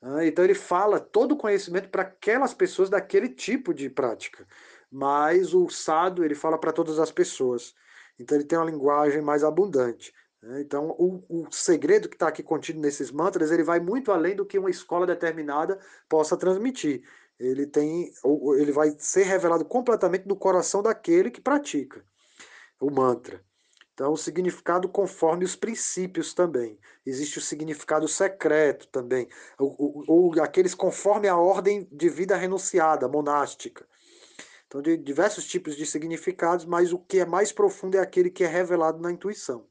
Né? 0.00 0.28
Então 0.28 0.42
ele 0.42 0.54
fala 0.54 0.98
todo 0.98 1.32
o 1.32 1.36
conhecimento 1.36 1.90
para 1.90 2.02
aquelas 2.02 2.54
pessoas 2.54 2.88
daquele 2.88 3.28
tipo 3.28 3.74
de 3.74 3.90
prática. 3.90 4.46
Mas 4.90 5.52
o 5.52 5.68
sado 5.68 6.24
ele 6.24 6.34
fala 6.34 6.56
para 6.56 6.72
todas 6.72 6.98
as 6.98 7.12
pessoas. 7.12 7.74
Então 8.18 8.38
ele 8.38 8.46
tem 8.46 8.58
uma 8.58 8.70
linguagem 8.70 9.20
mais 9.20 9.44
abundante. 9.44 10.14
Né? 10.42 10.62
Então 10.62 10.94
o, 10.98 11.22
o 11.28 11.52
segredo 11.52 12.08
que 12.08 12.16
está 12.16 12.28
aqui 12.28 12.42
contido 12.42 12.80
nesses 12.80 13.10
mantras 13.10 13.50
ele 13.50 13.62
vai 13.62 13.78
muito 13.78 14.10
além 14.10 14.34
do 14.34 14.46
que 14.46 14.58
uma 14.58 14.70
escola 14.70 15.06
determinada 15.06 15.78
possa 16.08 16.34
transmitir. 16.34 17.02
Ele 17.38 17.66
tem, 17.66 18.10
ele 18.56 18.72
vai 18.72 18.94
ser 18.98 19.24
revelado 19.24 19.66
completamente 19.66 20.26
no 20.26 20.36
coração 20.36 20.82
daquele 20.82 21.30
que 21.30 21.42
pratica 21.42 22.02
o 22.84 22.90
mantra. 22.90 23.42
Então, 23.94 24.12
o 24.12 24.16
significado 24.16 24.88
conforme 24.88 25.44
os 25.44 25.54
princípios 25.54 26.34
também. 26.34 26.78
Existe 27.06 27.38
o 27.38 27.42
significado 27.42 28.08
secreto 28.08 28.88
também, 28.88 29.28
ou, 29.58 29.74
ou, 29.78 30.04
ou 30.08 30.42
aqueles 30.42 30.74
conforme 30.74 31.28
a 31.28 31.36
ordem 31.36 31.88
de 31.92 32.08
vida 32.08 32.36
renunciada, 32.36 33.08
monástica. 33.08 33.86
Então, 34.66 34.82
de 34.82 34.96
diversos 34.96 35.46
tipos 35.46 35.76
de 35.76 35.86
significados, 35.86 36.64
mas 36.64 36.92
o 36.92 36.98
que 36.98 37.20
é 37.20 37.26
mais 37.26 37.52
profundo 37.52 37.96
é 37.96 38.00
aquele 38.00 38.30
que 38.30 38.42
é 38.42 38.48
revelado 38.48 39.00
na 39.00 39.12
intuição. 39.12 39.64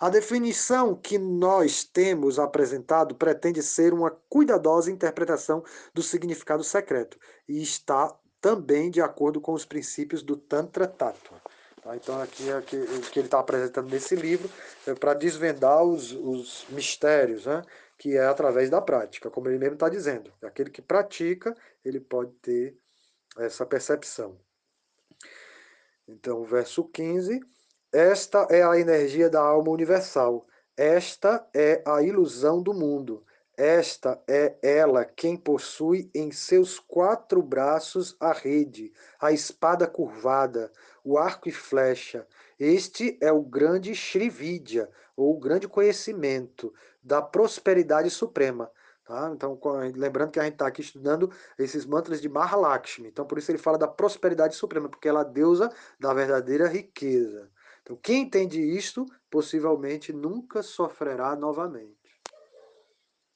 A 0.00 0.08
definição 0.08 0.94
que 0.94 1.18
nós 1.18 1.84
temos 1.84 2.38
apresentado 2.38 3.16
pretende 3.16 3.62
ser 3.62 3.92
uma 3.92 4.10
cuidadosa 4.28 4.90
interpretação 4.90 5.62
do 5.92 6.02
significado 6.02 6.64
secreto 6.64 7.18
e 7.46 7.60
está 7.60 8.16
também 8.40 8.90
de 8.90 9.02
acordo 9.02 9.40
com 9.40 9.52
os 9.52 9.64
princípios 9.64 10.22
do 10.22 10.36
Tantra 10.36 10.86
Tattva. 10.86 11.42
Tá? 11.82 11.96
Então, 11.96 12.20
aqui 12.20 12.48
é 12.48 12.58
o 12.58 12.62
que 12.62 12.76
ele 12.76 13.26
está 13.26 13.40
apresentando 13.40 13.90
nesse 13.90 14.14
livro 14.14 14.50
é 14.86 14.94
para 14.94 15.14
desvendar 15.14 15.82
os, 15.82 16.12
os 16.12 16.66
mistérios, 16.70 17.46
né? 17.46 17.62
que 17.98 18.16
é 18.16 18.26
através 18.26 18.70
da 18.70 18.80
prática, 18.80 19.30
como 19.30 19.48
ele 19.48 19.58
mesmo 19.58 19.74
está 19.74 19.88
dizendo. 19.88 20.32
Aquele 20.42 20.70
que 20.70 20.80
pratica, 20.80 21.54
ele 21.84 22.00
pode 22.00 22.32
ter 22.34 22.76
essa 23.36 23.66
percepção. 23.66 24.38
Então, 26.06 26.44
verso 26.44 26.84
15. 26.84 27.40
Esta 27.92 28.46
é 28.50 28.62
a 28.62 28.78
energia 28.78 29.28
da 29.28 29.40
alma 29.40 29.70
universal. 29.70 30.46
Esta 30.76 31.46
é 31.54 31.82
a 31.86 32.02
ilusão 32.02 32.62
do 32.62 32.72
mundo. 32.72 33.24
Esta 33.56 34.22
é 34.28 34.56
ela 34.62 35.04
quem 35.04 35.36
possui 35.36 36.08
em 36.14 36.30
seus 36.30 36.78
quatro 36.78 37.42
braços 37.42 38.16
a 38.20 38.32
rede, 38.32 38.92
a 39.20 39.32
espada 39.32 39.84
curvada, 39.88 40.70
o 41.08 41.16
arco 41.16 41.48
e 41.48 41.52
flecha. 41.52 42.26
Este 42.60 43.16
é 43.22 43.32
o 43.32 43.40
grande 43.40 43.94
Shrividya, 43.94 44.90
ou 45.16 45.34
o 45.34 45.40
grande 45.40 45.66
conhecimento 45.66 46.72
da 47.02 47.22
prosperidade 47.22 48.10
suprema. 48.10 48.70
Tá? 49.06 49.30
Então, 49.34 49.58
lembrando 49.96 50.30
que 50.30 50.38
a 50.38 50.44
gente 50.44 50.52
está 50.52 50.66
aqui 50.66 50.82
estudando 50.82 51.32
esses 51.58 51.86
mantras 51.86 52.20
de 52.20 52.28
Mahalakshmi. 52.28 53.08
Então, 53.08 53.24
por 53.24 53.38
isso 53.38 53.50
ele 53.50 53.56
fala 53.56 53.78
da 53.78 53.88
prosperidade 53.88 54.54
suprema, 54.54 54.86
porque 54.86 55.08
ela 55.08 55.20
é 55.20 55.22
a 55.22 55.26
deusa 55.26 55.72
da 55.98 56.12
verdadeira 56.12 56.68
riqueza. 56.68 57.50
Então, 57.82 57.96
quem 57.96 58.24
entende 58.24 58.60
isto, 58.60 59.06
possivelmente 59.30 60.12
nunca 60.12 60.62
sofrerá 60.62 61.34
novamente. 61.34 61.97